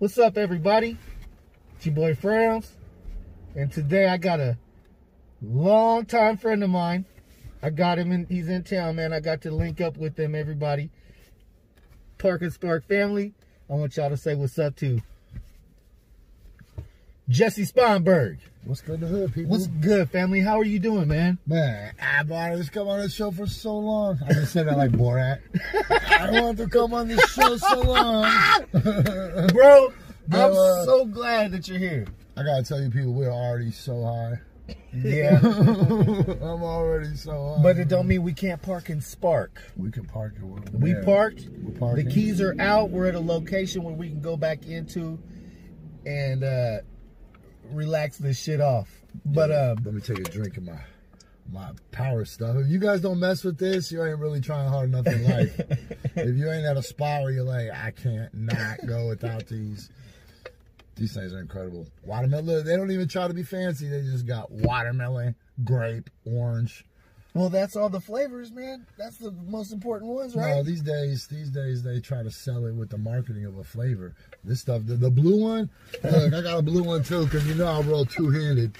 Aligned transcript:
What's 0.00 0.16
up, 0.16 0.38
everybody? 0.38 0.96
It's 1.74 1.86
your 1.86 1.94
boy 1.96 2.14
Frams, 2.14 2.68
and 3.56 3.72
today 3.72 4.06
I 4.06 4.16
got 4.16 4.38
a 4.38 4.56
long-time 5.42 6.36
friend 6.36 6.62
of 6.62 6.70
mine. 6.70 7.04
I 7.64 7.70
got 7.70 7.98
him 7.98 8.12
in. 8.12 8.24
He's 8.26 8.48
in 8.48 8.62
town, 8.62 8.94
man. 8.94 9.12
I 9.12 9.18
got 9.18 9.42
to 9.42 9.50
link 9.50 9.80
up 9.80 9.96
with 9.96 10.16
him. 10.16 10.36
Everybody, 10.36 10.90
Park 12.16 12.42
and 12.42 12.52
Spark 12.52 12.86
family. 12.86 13.34
I 13.68 13.72
want 13.72 13.96
y'all 13.96 14.08
to 14.08 14.16
say 14.16 14.36
what's 14.36 14.56
up 14.56 14.76
to 14.76 15.00
Jessie 17.28 17.64
Sponberg. 17.64 18.38
What's 18.64 18.80
good 18.80 18.94
in 18.94 19.00
the 19.00 19.06
hood, 19.06 19.34
people? 19.34 19.50
What's 19.50 19.66
good, 19.66 20.10
family? 20.10 20.40
How 20.40 20.58
are 20.58 20.64
you 20.64 20.78
doing, 20.78 21.08
man? 21.08 21.38
Man, 21.46 21.92
I've 22.00 22.28
wanted 22.28 22.64
to 22.64 22.70
come 22.70 22.88
on 22.88 23.00
this 23.00 23.14
show 23.14 23.30
for 23.30 23.46
so 23.46 23.78
long. 23.78 24.18
I 24.26 24.32
just 24.32 24.52
said 24.52 24.66
that 24.66 24.76
like 24.76 24.92
Borat. 24.92 25.40
I 25.90 26.40
wanted 26.40 26.56
to 26.64 26.68
come 26.68 26.94
on 26.94 27.08
this 27.08 27.24
show 27.30 27.56
so 27.56 27.80
long. 27.80 28.30
Bro, 28.72 29.92
Bro, 30.28 30.40
I'm 30.40 30.52
uh, 30.52 30.84
so 30.84 31.04
glad 31.04 31.52
that 31.52 31.68
you're 31.68 31.78
here. 31.78 32.06
I 32.36 32.42
gotta 32.42 32.62
tell 32.62 32.80
you, 32.80 32.90
people, 32.90 33.12
we're 33.12 33.30
already 33.30 33.72
so 33.72 34.04
high. 34.04 34.40
Yeah. 34.92 35.38
I'm 35.42 36.62
already 36.62 37.14
so 37.16 37.56
high. 37.56 37.62
but 37.62 37.78
it 37.78 37.88
don't 37.88 38.06
mean 38.06 38.22
we 38.22 38.34
can't 38.34 38.60
park 38.60 38.90
and 38.90 39.02
spark. 39.02 39.62
we 39.76 39.90
can 39.90 40.04
park 40.04 40.34
it. 40.36 40.74
We 40.74 40.92
there. 40.92 41.04
parked. 41.04 41.46
We're 41.50 41.96
The 41.96 42.04
keys 42.04 42.40
are 42.40 42.54
out. 42.58 42.90
We're 42.90 43.06
at 43.06 43.14
a 43.14 43.20
location 43.20 43.82
where 43.82 43.94
we 43.94 44.08
can 44.08 44.20
go 44.20 44.36
back 44.36 44.66
into 44.66 45.18
and 46.06 46.44
uh 46.44 46.78
relax 47.72 48.18
this 48.18 48.40
shit 48.42 48.60
off. 48.60 48.88
But 49.24 49.50
um 49.50 49.78
Let 49.84 49.94
me 49.94 50.00
take 50.00 50.20
a 50.20 50.30
drink 50.30 50.56
of 50.56 50.64
my 50.64 50.80
my 51.52 51.70
power 51.92 52.24
stuff. 52.24 52.56
If 52.56 52.68
you 52.68 52.78
guys 52.78 53.00
don't 53.00 53.18
mess 53.18 53.42
with 53.42 53.58
this, 53.58 53.90
you 53.90 54.04
ain't 54.04 54.18
really 54.18 54.40
trying 54.40 54.68
hard 54.68 54.90
enough 54.90 55.06
in 55.06 55.24
life. 55.24 55.58
if 56.16 56.36
you 56.36 56.50
ain't 56.50 56.66
at 56.66 56.76
a 56.76 56.82
spot 56.82 57.22
where 57.22 57.32
you're 57.32 57.44
like, 57.44 57.70
I 57.70 57.90
can't 57.90 58.32
not 58.34 58.78
go 58.86 59.08
without 59.08 59.46
these. 59.46 59.90
These 60.96 61.14
things 61.14 61.32
are 61.32 61.38
incredible. 61.38 61.86
Watermelon. 62.04 62.66
They 62.66 62.76
don't 62.76 62.90
even 62.90 63.08
try 63.08 63.28
to 63.28 63.34
be 63.34 63.44
fancy. 63.44 63.88
They 63.88 64.02
just 64.02 64.26
got 64.26 64.50
watermelon, 64.50 65.36
grape, 65.64 66.10
orange. 66.26 66.84
Well 67.34 67.48
that's 67.48 67.76
all 67.76 67.88
the 67.88 68.00
flavors, 68.00 68.50
man. 68.50 68.86
That's 68.96 69.18
the 69.18 69.32
most 69.46 69.72
important 69.72 70.12
ones, 70.12 70.34
right? 70.34 70.56
No, 70.56 70.62
these 70.62 70.82
days, 70.82 71.26
these 71.26 71.50
days 71.50 71.82
they 71.82 72.00
try 72.00 72.22
to 72.22 72.30
sell 72.30 72.66
it 72.66 72.74
with 72.74 72.90
the 72.90 72.98
marketing 72.98 73.44
of 73.44 73.58
a 73.58 73.64
flavor. 73.64 74.14
This 74.44 74.60
stuff, 74.60 74.82
the, 74.84 74.94
the 74.94 75.10
blue 75.10 75.42
one. 75.42 75.70
Look, 76.02 76.34
I 76.34 76.40
got 76.40 76.58
a 76.58 76.62
blue 76.62 76.82
one 76.82 77.02
too, 77.02 77.26
cause 77.28 77.46
you 77.46 77.54
know 77.54 77.66
I 77.66 77.80
roll 77.80 78.04
two 78.04 78.30
handed. 78.30 78.76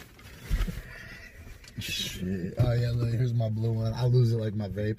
Shit. 1.79 2.55
Oh 2.59 2.73
yeah, 2.73 2.91
look, 2.95 3.11
here's 3.11 3.35
my 3.35 3.49
blue 3.49 3.73
one. 3.73 3.93
I 3.95 4.05
lose 4.05 4.33
it 4.33 4.39
like 4.39 4.55
my 4.55 4.69
vape. 4.69 4.99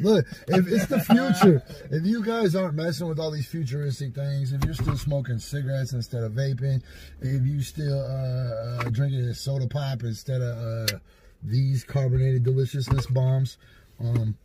Look, 0.00 0.26
if 0.48 0.66
it's 0.66 0.86
the 0.86 1.00
future, 1.00 1.62
if 1.90 2.04
you 2.04 2.24
guys 2.24 2.54
aren't 2.54 2.74
messing 2.74 3.06
with 3.08 3.18
all 3.18 3.30
these 3.30 3.46
futuristic 3.46 4.14
things, 4.14 4.52
if 4.52 4.64
you're 4.64 4.74
still 4.74 4.96
smoking 4.96 5.38
cigarettes 5.38 5.92
instead 5.92 6.22
of 6.22 6.32
vaping, 6.32 6.82
if 7.20 7.46
you 7.46 7.62
still 7.62 8.00
uh, 8.00 8.80
uh, 8.80 8.90
drinking 8.90 9.20
a 9.20 9.34
soda 9.34 9.66
pop 9.68 10.02
instead 10.02 10.40
of 10.40 10.92
uh, 10.92 10.98
these 11.46 11.84
carbonated 11.84 12.42
deliciousness 12.44 13.06
bombs, 13.06 13.56
um, 14.00 14.36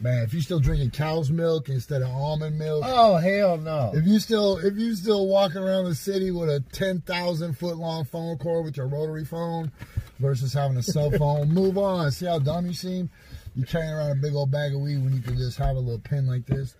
man, 0.00 0.22
if 0.22 0.32
you're 0.32 0.42
still 0.42 0.60
drinking 0.60 0.90
cow's 0.90 1.30
milk 1.30 1.68
instead 1.68 2.02
of 2.02 2.08
almond 2.08 2.58
milk, 2.58 2.84
Oh 2.86 3.16
hell 3.16 3.56
no. 3.56 3.90
if 3.94 4.06
you 4.06 4.18
still 4.20 4.58
if 4.58 4.76
you 4.76 4.94
still 4.94 5.26
walking 5.26 5.58
around 5.62 5.86
the 5.86 5.94
city 5.94 6.30
with 6.30 6.48
a 6.50 6.62
ten 6.72 7.00
thousand 7.00 7.56
foot 7.58 7.76
long 7.78 8.04
phone 8.04 8.36
cord 8.38 8.64
with 8.64 8.76
your 8.76 8.86
rotary 8.86 9.24
phone 9.24 9.72
versus 10.18 10.52
having 10.52 10.76
a 10.76 10.82
cell 10.82 11.10
phone, 11.18 11.48
move 11.48 11.78
on. 11.78 12.10
See 12.12 12.26
how 12.26 12.38
dumb 12.38 12.66
you 12.66 12.74
seem? 12.74 13.08
You 13.54 13.64
carrying 13.64 13.90
around 13.92 14.10
a 14.10 14.16
big 14.16 14.34
old 14.34 14.50
bag 14.50 14.74
of 14.74 14.80
weed 14.82 14.98
when 15.02 15.14
you 15.14 15.22
can 15.22 15.36
just 15.38 15.56
have 15.56 15.76
a 15.76 15.80
little 15.80 15.98
pin 16.00 16.26
like 16.26 16.44
this. 16.44 16.74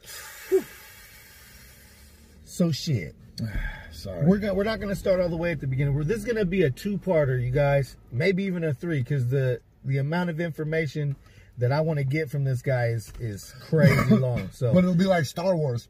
So 2.44 2.70
shit. 2.70 3.14
Sorry. 3.92 4.24
We're 4.26 4.38
gonna, 4.38 4.54
we're 4.54 4.64
not 4.64 4.80
gonna 4.80 4.94
start 4.96 5.20
all 5.20 5.28
the 5.28 5.36
way 5.36 5.52
at 5.52 5.60
the 5.60 5.66
beginning. 5.66 5.94
We're 5.94 6.04
this 6.04 6.18
is 6.18 6.24
gonna 6.24 6.44
be 6.44 6.62
a 6.62 6.70
two 6.70 6.98
parter, 6.98 7.42
you 7.42 7.50
guys. 7.50 7.96
Maybe 8.12 8.44
even 8.44 8.64
a 8.64 8.74
three, 8.74 9.00
because 9.02 9.28
the 9.28 9.60
the 9.84 9.98
amount 9.98 10.30
of 10.30 10.40
information 10.40 11.16
that 11.58 11.72
I 11.72 11.80
want 11.80 11.98
to 11.98 12.04
get 12.04 12.30
from 12.30 12.44
this 12.44 12.60
guy 12.62 12.86
is 12.88 13.12
is 13.20 13.54
crazy 13.62 14.16
long. 14.16 14.50
So 14.52 14.72
but 14.72 14.84
it'll 14.84 14.94
be 14.94 15.04
like 15.04 15.24
Star 15.24 15.56
Wars. 15.56 15.88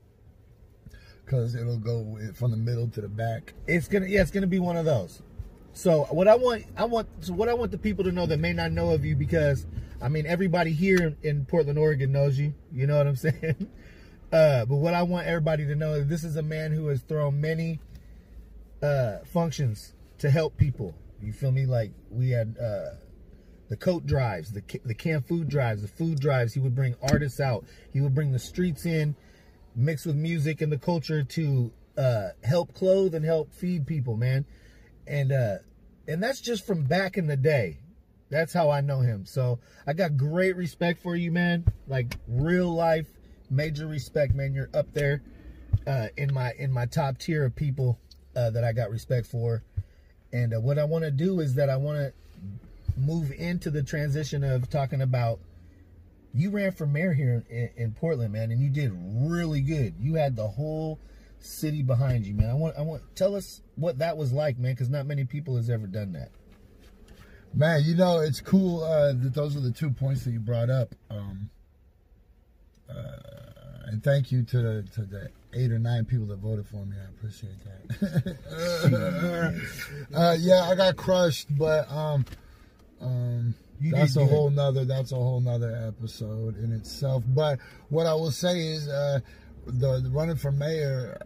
Cause 1.27 1.57
it'll 1.57 1.79
go 1.79 2.17
from 2.35 2.53
the 2.53 2.57
middle 2.57 2.87
to 2.91 3.01
the 3.01 3.09
back. 3.09 3.53
it's 3.67 3.89
gonna 3.89 4.07
yeah 4.07 4.21
it's 4.23 4.31
gonna 4.31 4.47
be 4.47 4.61
one 4.61 4.77
of 4.77 4.85
those 4.85 5.23
so 5.73 6.05
what 6.13 6.29
i 6.29 6.37
want 6.37 6.65
i 6.77 6.85
want 6.85 7.09
so 7.19 7.33
what 7.33 7.49
i 7.49 7.53
want 7.53 7.73
the 7.73 7.79
people 7.79 8.05
to 8.05 8.13
know 8.13 8.27
that 8.27 8.39
may 8.39 8.53
not 8.53 8.71
know 8.71 8.91
of 8.93 9.05
you 9.05 9.17
because 9.17 9.67
i 10.01 10.09
mean 10.09 10.25
everybody 10.25 10.73
here 10.73 11.17
in 11.25 11.45
portland 11.47 11.81
oregon 11.81 12.13
knows 12.13 12.39
you 12.39 12.55
you 12.73 12.87
know 12.87 12.97
what 12.97 13.09
i'm 13.09 13.17
saying 13.27 13.69
uh 14.33 14.65
but 14.65 14.77
what 14.77 14.95
i 14.95 15.03
want 15.03 15.27
everybody 15.27 15.67
to 15.67 15.75
know 15.75 15.95
is 15.95 16.07
this 16.07 16.25
is 16.25 16.37
a 16.37 16.43
man 16.43 16.73
who 16.73 16.89
has 16.89 17.03
thrown 17.03 17.41
many 17.41 17.81
uh 18.83 19.19
functions 19.25 19.95
to 20.19 20.31
help 20.31 20.57
people 20.57 20.95
you 21.23 21.33
feel 21.33 21.53
me 21.53 21.67
like 21.67 21.93
we 22.11 22.31
had 22.31 22.57
uh 22.59 22.97
the 23.69 23.77
coat 23.77 24.07
drives, 24.07 24.53
the 24.53 24.63
the 24.85 24.95
canned 24.95 25.27
food 25.27 25.49
drives, 25.49 25.83
the 25.83 25.89
food 25.89 26.21
drives. 26.21 26.55
He 26.55 26.61
would 26.61 26.75
bring 26.75 26.95
artists 27.03 27.41
out. 27.41 27.65
He 27.93 28.01
would 28.01 28.15
bring 28.15 28.33
the 28.33 28.39
streets 28.39 28.87
in, 28.87 29.17
mixed 29.75 30.07
with 30.07 30.17
music 30.17 30.61
and 30.61 30.71
the 30.73 30.79
culture 30.79 31.25
to 31.25 31.73
uh, 31.99 32.29
help 32.45 32.75
clothe 32.75 33.15
and 33.15 33.25
help 33.25 33.53
feed 33.53 33.87
people, 33.87 34.17
man. 34.17 34.45
And 35.07 35.33
uh, 35.33 35.57
and 36.07 36.23
that's 36.23 36.41
just 36.41 36.67
from 36.67 36.85
back 36.85 37.17
in 37.17 37.27
the 37.27 37.37
day. 37.37 37.79
That's 38.29 38.53
how 38.53 38.71
I 38.71 38.81
know 38.81 39.01
him. 39.01 39.25
So 39.25 39.61
I 39.87 39.93
got 39.93 40.17
great 40.17 40.57
respect 40.57 41.01
for 41.01 41.15
you, 41.15 41.31
man. 41.31 41.65
Like 41.87 42.17
real 42.27 42.73
life, 42.75 43.07
major 43.51 43.87
respect, 43.87 44.35
man. 44.35 44.55
You're 44.55 44.71
up 44.75 44.93
there 44.93 45.23
uh, 45.87 46.09
in 46.17 46.33
my 46.33 46.53
in 46.59 46.73
my 46.73 46.87
top 46.87 47.19
tier 47.19 47.45
of 47.45 47.55
people 47.55 47.99
uh, 48.35 48.51
that 48.51 48.65
I 48.65 48.73
got 48.73 48.91
respect 48.91 49.27
for. 49.27 49.63
And 50.33 50.55
uh, 50.55 50.61
what 50.61 50.79
I 50.79 50.85
want 50.85 51.05
to 51.05 51.11
do 51.11 51.41
is 51.41 51.55
that 51.55 51.71
I 51.71 51.77
want 51.77 51.99
to 51.99 52.13
move 52.99 53.33
into 53.33 53.71
the 53.71 53.83
transition 53.83 54.43
of 54.45 54.69
talking 54.69 55.03
about 55.03 55.39
you 56.35 56.51
ran 56.51 56.73
for 56.73 56.87
mayor 56.87 57.13
here 57.13 57.45
in, 57.49 57.71
in 57.77 57.93
Portland, 57.93 58.33
man, 58.33 58.51
and 58.51 58.61
you 58.61 58.69
did 58.69 58.93
really 58.95 59.63
good. 59.63 59.95
You 59.99 60.15
had 60.15 60.37
the 60.37 60.47
whole 60.47 60.99
city 61.39 61.83
behind 61.83 62.27
you, 62.27 62.35
man. 62.35 62.51
I 62.51 62.55
want, 62.55 62.77
I 62.77 62.83
want, 62.83 63.03
tell 63.15 63.35
us 63.35 63.63
what 63.77 63.99
that 63.99 64.17
was 64.17 64.33
like, 64.33 64.59
man, 64.59 64.73
because 64.73 64.91
not 64.91 65.07
many 65.07 65.25
people 65.25 65.57
has 65.57 65.71
ever 65.71 65.87
done 65.87 66.13
that. 66.13 66.31
Man, 67.55 67.83
you 67.85 67.95
know, 67.95 68.19
it's 68.19 68.41
cool 68.41 68.83
uh, 68.83 69.15
that 69.15 69.33
those 69.33 69.57
are 69.57 69.61
the 69.61 69.73
two 69.73 69.91
points 69.91 70.25
that 70.25 70.33
you 70.33 70.41
brought 70.41 70.69
up. 70.69 70.95
Um, 71.11 71.49
uh, 72.91 73.87
and 73.87 74.03
thank 74.03 74.33
you 74.33 74.43
to 74.43 74.57
the, 74.63 74.83
to 74.95 75.03
the 75.03 75.31
eight 75.55 75.71
or 75.73 75.79
nine 75.79 76.05
people 76.05 76.27
that 76.27 76.37
voted 76.39 76.67
for 76.67 76.85
me. 76.85 76.97
I 77.01 77.09
appreciate 77.09 77.55
that. 77.91 79.57
uh, 80.15 80.37
yeah, 80.39 80.63
I 80.69 80.75
got 80.75 80.97
crushed, 80.97 81.47
but 81.57 81.91
um, 81.91 82.25
um, 83.01 83.55
You 83.81 83.93
that's 83.93 84.17
a 84.17 84.21
good. 84.21 84.29
whole 84.31 84.51
nother 84.51 84.85
that's 84.85 85.13
a 85.13 85.17
whole 85.17 85.41
nother 85.41 85.75
episode 85.89 86.59
in 86.59 86.73
itself. 86.73 87.23
But 87.29 87.59
what 87.89 88.07
I 88.07 88.15
will 88.15 88.33
say 88.33 88.67
is, 88.69 88.89
uh, 88.89 89.21
the, 89.67 90.01
the 90.01 90.11
running 90.11 90.37
for 90.37 90.53
mayor. 90.53 91.19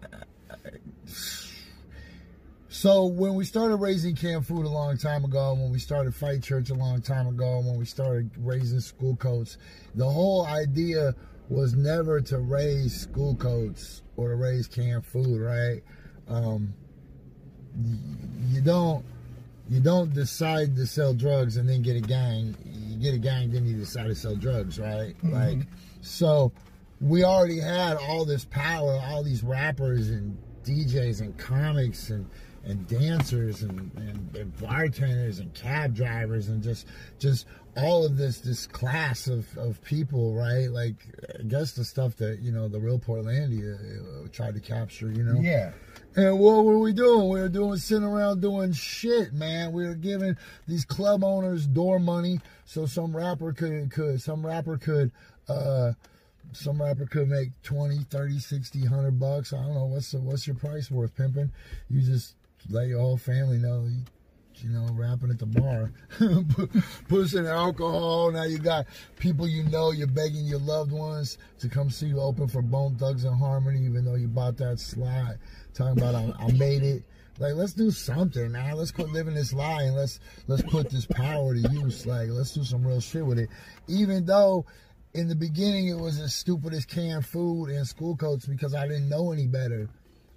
So 2.69 3.07
when 3.07 3.35
we 3.35 3.45
started 3.45 3.77
raising 3.77 4.15
canned 4.15 4.47
food 4.47 4.65
a 4.65 4.69
long 4.69 4.97
time 4.97 5.25
ago, 5.25 5.55
when 5.55 5.71
we 5.73 5.79
started 5.79 6.15
Fight 6.15 6.43
Church 6.43 6.71
a 6.71 6.75
long 6.75 7.03
time 7.03 7.27
ago, 7.27 7.59
when 7.59 7.77
we 7.77 7.85
started 7.85 8.31
raising 8.39 8.81
school 8.81 9.17
coats, 9.17 9.59
the 9.95 10.09
whole 10.09 10.47
idea 10.47 11.15
was 11.51 11.75
never 11.75 12.21
to 12.21 12.39
raise 12.39 12.99
school 12.99 13.35
coats 13.35 14.03
or 14.17 14.29
to 14.29 14.37
raise 14.37 14.69
canned 14.69 15.05
food, 15.05 15.41
right? 15.41 15.83
Um, 16.29 16.73
you 18.49 18.61
don't 18.61 19.05
you 19.69 19.81
don't 19.81 20.15
decide 20.15 20.75
to 20.77 20.87
sell 20.87 21.13
drugs 21.13 21.57
and 21.57 21.69
then 21.69 21.83
get 21.83 21.97
a 21.97 22.01
gang. 22.01 22.57
You 22.65 22.97
get 22.99 23.15
a 23.15 23.19
gang, 23.19 23.51
then 23.51 23.67
you 23.67 23.77
decide 23.77 24.07
to 24.07 24.15
sell 24.15 24.37
drugs, 24.37 24.79
right? 24.79 25.15
Like 25.25 25.59
so 26.01 26.53
we 27.01 27.25
already 27.25 27.59
had 27.59 27.97
all 27.97 28.25
this 28.25 28.45
power, 28.45 29.01
all 29.05 29.25
these 29.25 29.43
rappers 29.43 30.11
and 30.11 30.39
DJs 30.65 31.21
and 31.21 31.37
comics 31.37 32.11
and 32.11 32.27
and 32.65 32.87
dancers 32.87 33.63
and, 33.63 33.91
and, 33.97 34.37
and 34.37 34.57
bartenders 34.59 35.39
and 35.39 35.53
cab 35.55 35.95
drivers 35.95 36.49
and 36.49 36.63
just 36.63 36.87
just 37.19 37.47
all 37.77 38.05
of 38.05 38.17
this 38.17 38.41
this 38.41 38.67
class 38.67 39.27
of, 39.27 39.47
of 39.57 39.83
people, 39.83 40.35
right? 40.35 40.71
Like 40.71 40.97
I 41.39 41.43
guess 41.45 41.73
the 41.73 41.85
stuff 41.85 42.17
that 42.17 42.41
you 42.41 42.53
know 42.53 42.69
the 42.69 42.81
real 42.81 42.99
Portlandia 42.99 43.75
uh, 44.25 44.29
tried 44.33 44.55
to 44.55 44.61
capture, 44.61 45.11
you 45.11 45.23
know. 45.23 45.41
Yeah. 45.41 45.73
And 46.17 46.39
what 46.39 46.65
were 46.65 46.79
we 46.79 46.93
doing? 46.93 47.29
We 47.29 47.41
were 47.41 47.49
doing 47.49 47.77
sitting 47.77 48.05
around 48.05 48.41
doing 48.41 48.73
shit, 48.73 49.33
man. 49.33 49.73
We 49.73 49.87
were 49.87 49.95
giving 49.95 50.37
these 50.67 50.85
club 50.85 51.23
owners 51.23 51.67
door 51.67 52.01
money 52.01 52.41
so 52.65 52.87
some 52.87 53.17
rapper 53.17 53.53
could 53.53 53.91
could 53.91 54.21
some 54.21 54.45
rapper 54.45 54.77
could 54.77 55.13
uh 55.49 55.93
some 56.53 56.83
rapper 56.83 57.07
could 57.07 57.29
make 57.29 57.51
20, 57.63 57.99
30, 58.11 58.39
60, 58.41 58.81
100 58.81 59.21
bucks. 59.21 59.53
I 59.53 59.63
don't 59.63 59.75
know 59.75 59.85
what's 59.85 60.11
the, 60.11 60.19
what's 60.19 60.49
your 60.49 60.57
price 60.57 60.91
worth 60.91 61.15
pimping. 61.15 61.53
You 61.89 62.01
just 62.01 62.35
let 62.69 62.87
your 62.89 63.01
whole 63.01 63.17
family 63.17 63.59
know 63.59 63.89
you 64.63 64.69
know, 64.69 64.87
rapping 64.93 65.31
at 65.31 65.39
the 65.39 65.47
bar, 65.47 65.91
pushing 67.09 67.47
alcohol. 67.47 68.31
Now 68.31 68.43
you 68.43 68.59
got 68.59 68.87
people 69.19 69.49
you 69.49 69.65
know, 69.65 69.91
you're 69.91 70.07
begging 70.07 70.45
your 70.45 70.59
loved 70.59 70.93
ones 70.93 71.39
to 71.61 71.69
come 71.69 71.89
see 71.91 72.07
you 72.09 72.21
open 72.21 72.47
for 72.49 72.61
Bone 72.61 72.97
Thugs-n-Harmony, 72.97 73.83
even 73.85 74.05
though 74.05 74.17
you 74.17 74.29
bought 74.29 74.57
that 74.59 74.79
slide. 74.79 75.39
Talking 75.73 75.99
about 76.03 76.15
I, 76.15 76.33
I 76.45 76.53
made 76.53 76.83
it. 76.83 77.05
Like 77.39 77.55
let's 77.55 77.73
do 77.73 77.91
something, 77.91 78.53
man. 78.53 78.77
Let's 78.77 78.91
quit 78.91 79.09
living 79.09 79.35
this 79.35 79.55
lie 79.55 79.85
and 79.85 79.97
let's 79.97 80.21
let's 80.47 80.63
put 80.63 80.91
this 80.91 81.07
power 81.07 81.55
to 81.55 81.61
use. 81.73 82.05
Like 82.05 82.29
let's 82.29 82.53
do 82.53 82.63
some 82.63 82.87
real 82.87 83.01
shit 83.01 83.25
with 83.25 83.39
it. 83.39 83.49
Even 83.89 84.27
though 84.27 84.67
in 85.15 85.27
the 85.27 85.35
beginning 85.35 85.89
it 85.89 85.99
was 85.99 86.21
as 86.21 86.35
stupid 86.35 86.75
as 86.75 86.85
canned 86.85 87.25
food 87.25 87.71
and 87.71 87.87
school 87.87 88.15
coats 88.15 88.45
because 88.45 88.75
I 88.75 88.87
didn't 88.87 89.09
know 89.09 89.33
any 89.33 89.47
better. 89.47 89.89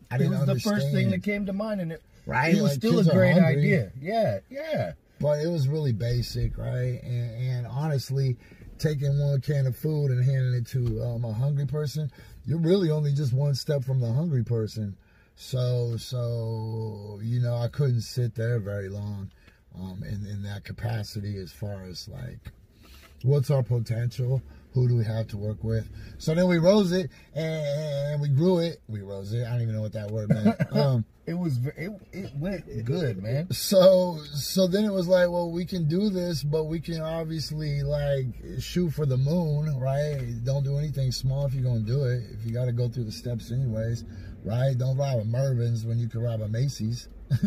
I 0.09 0.15
It 0.15 0.19
didn't 0.19 0.31
was 0.31 0.39
understand. 0.47 0.77
the 0.77 0.81
first 0.81 0.93
thing 0.93 1.09
that 1.09 1.23
came 1.23 1.45
to 1.45 1.53
mind, 1.53 1.81
and 1.81 1.91
it, 1.91 2.01
Right, 2.25 2.55
it 2.55 2.61
was 2.61 2.71
like, 2.71 2.79
still 2.79 2.99
a 2.99 3.03
great 3.03 3.37
idea. 3.37 3.91
Yeah, 3.99 4.39
yeah. 4.49 4.93
but 5.19 5.39
it 5.39 5.47
was 5.47 5.67
really 5.67 5.91
basic, 5.91 6.57
right? 6.57 7.01
And, 7.03 7.31
and 7.41 7.67
honestly, 7.67 8.37
taking 8.77 9.19
one 9.19 9.41
can 9.41 9.67
of 9.67 9.75
food 9.75 10.11
and 10.11 10.23
handing 10.23 10.53
it 10.53 10.67
to 10.67 11.01
um, 11.03 11.25
a 11.25 11.33
hungry 11.33 11.65
person, 11.65 12.11
you're 12.45 12.59
really 12.59 12.91
only 12.91 13.13
just 13.13 13.33
one 13.33 13.55
step 13.55 13.83
from 13.83 13.99
the 13.99 14.11
hungry 14.11 14.43
person. 14.43 14.95
So, 15.35 15.97
so 15.97 17.19
you 17.23 17.39
know, 17.41 17.55
I 17.55 17.67
couldn't 17.67 18.01
sit 18.01 18.35
there 18.35 18.59
very 18.59 18.89
long 18.89 19.31
um, 19.75 20.03
in 20.03 20.25
in 20.25 20.43
that 20.43 20.63
capacity 20.63 21.37
as 21.37 21.51
far 21.51 21.83
as 21.83 22.07
like 22.07 22.39
what's 23.23 23.49
our 23.49 23.63
potential 23.63 24.41
who 24.73 24.87
do 24.87 24.95
we 24.97 25.03
have 25.05 25.27
to 25.29 25.37
work 25.37 25.63
with? 25.63 25.87
So 26.17 26.33
then 26.33 26.47
we 26.47 26.57
rose 26.57 26.91
it 26.91 27.09
and 27.35 28.19
we 28.21 28.27
grew 28.29 28.59
it. 28.59 28.81
We 28.87 29.01
rose 29.01 29.31
it. 29.33 29.45
I 29.45 29.51
don't 29.51 29.61
even 29.61 29.75
know 29.75 29.81
what 29.81 29.93
that 29.93 30.09
word 30.11 30.29
meant. 30.29 30.55
Um, 30.73 31.05
It 31.25 31.35
was 31.35 31.57
it, 31.77 31.91
it 32.11 32.31
went 32.35 32.65
good, 32.85 33.21
man. 33.23 33.49
so 33.53 34.17
so 34.33 34.67
then 34.67 34.83
it 34.83 34.91
was 34.91 35.07
like 35.07 35.29
well 35.29 35.49
we 35.51 35.63
can 35.65 35.87
do 35.87 36.09
this 36.09 36.43
but 36.43 36.65
we 36.65 36.79
can 36.81 36.99
obviously 37.01 37.81
like 37.81 38.25
shoot 38.59 38.89
for 38.93 39.05
the 39.05 39.15
moon 39.15 39.79
right? 39.79 40.19
Don't 40.43 40.63
do 40.65 40.77
anything 40.77 41.11
small 41.13 41.45
if 41.45 41.53
you're 41.53 41.63
gonna 41.63 41.79
do 41.79 42.03
it. 42.03 42.23
If 42.33 42.45
you 42.45 42.51
got 42.51 42.65
to 42.65 42.73
go 42.73 42.89
through 42.89 43.05
the 43.05 43.11
steps 43.11 43.51
anyways 43.51 44.03
right? 44.43 44.77
Don't 44.77 44.97
rob 44.97 45.19
a 45.19 45.23
Mervyn's 45.23 45.85
when 45.85 45.97
you 45.99 46.09
can 46.09 46.21
rob 46.21 46.41
a 46.41 46.47
macy's. 46.49 47.07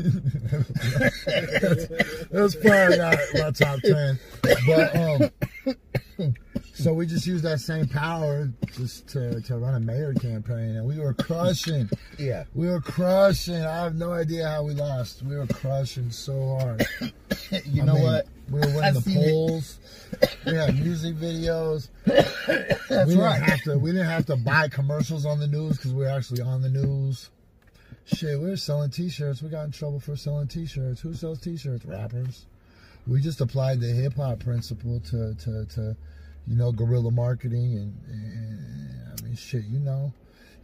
That's, 1.26 1.86
that's 2.30 2.56
probably 2.56 2.96
not 2.98 3.18
my 3.34 3.50
top 3.52 3.78
10 3.80 4.18
but 4.66 4.96
um 4.96 5.30
so 6.86 6.94
we 6.94 7.04
just 7.04 7.26
used 7.26 7.42
that 7.42 7.58
same 7.58 7.88
power 7.88 8.48
just 8.76 9.08
to, 9.08 9.40
to 9.40 9.58
run 9.58 9.74
a 9.74 9.80
mayor 9.80 10.14
campaign 10.14 10.76
and 10.76 10.86
we 10.86 11.00
were 11.00 11.12
crushing 11.14 11.90
Yeah. 12.16 12.44
we 12.54 12.68
were 12.68 12.80
crushing. 12.80 13.56
I 13.60 13.82
have 13.82 13.96
no 13.96 14.12
idea 14.12 14.48
how 14.48 14.62
we 14.62 14.72
lost. 14.72 15.24
We 15.24 15.36
were 15.36 15.48
crushing 15.48 16.12
so 16.12 16.58
hard. 16.60 16.86
You 17.64 17.82
I 17.82 17.86
know 17.86 17.94
mean, 17.94 18.02
what? 18.04 18.26
We 18.50 18.60
were 18.60 18.66
I 18.66 18.76
winning 18.76 18.94
the 18.94 19.00
seen 19.00 19.18
it. 19.18 19.30
polls. 19.30 19.80
We 20.46 20.54
had 20.54 20.80
music 20.80 21.16
videos. 21.16 21.88
That's 22.04 22.88
we 23.08 23.14
didn't 23.14 23.18
right. 23.18 23.42
have 23.42 23.62
to. 23.62 23.78
We 23.78 23.90
didn't 23.92 24.06
have 24.06 24.26
to 24.26 24.36
buy 24.36 24.68
commercials 24.68 25.26
on 25.26 25.38
the 25.38 25.46
news 25.46 25.76
because 25.76 25.92
we 25.92 26.04
were 26.04 26.10
actually 26.10 26.42
on 26.42 26.62
the 26.62 26.68
news. 26.70 27.30
Shit, 28.04 28.40
we 28.40 28.48
were 28.48 28.56
selling 28.56 28.90
T-shirts. 28.90 29.42
We 29.42 29.48
got 29.48 29.66
in 29.66 29.72
trouble 29.72 30.00
for 30.00 30.16
selling 30.16 30.48
T-shirts. 30.48 31.00
Who 31.00 31.14
sells 31.14 31.40
T-shirts? 31.40 31.84
Rappers. 31.84 32.46
We 33.06 33.20
just 33.20 33.40
applied 33.40 33.80
the 33.80 33.88
hip 33.88 34.14
hop 34.14 34.40
principle 34.40 35.00
to, 35.10 35.34
to, 35.34 35.64
to, 35.66 35.96
you 36.46 36.56
know, 36.56 36.72
guerrilla 36.72 37.10
marketing 37.10 37.74
and, 37.74 37.94
and 38.08 39.20
I 39.20 39.22
mean, 39.24 39.36
shit. 39.36 39.64
You 39.64 39.80
know, 39.80 40.12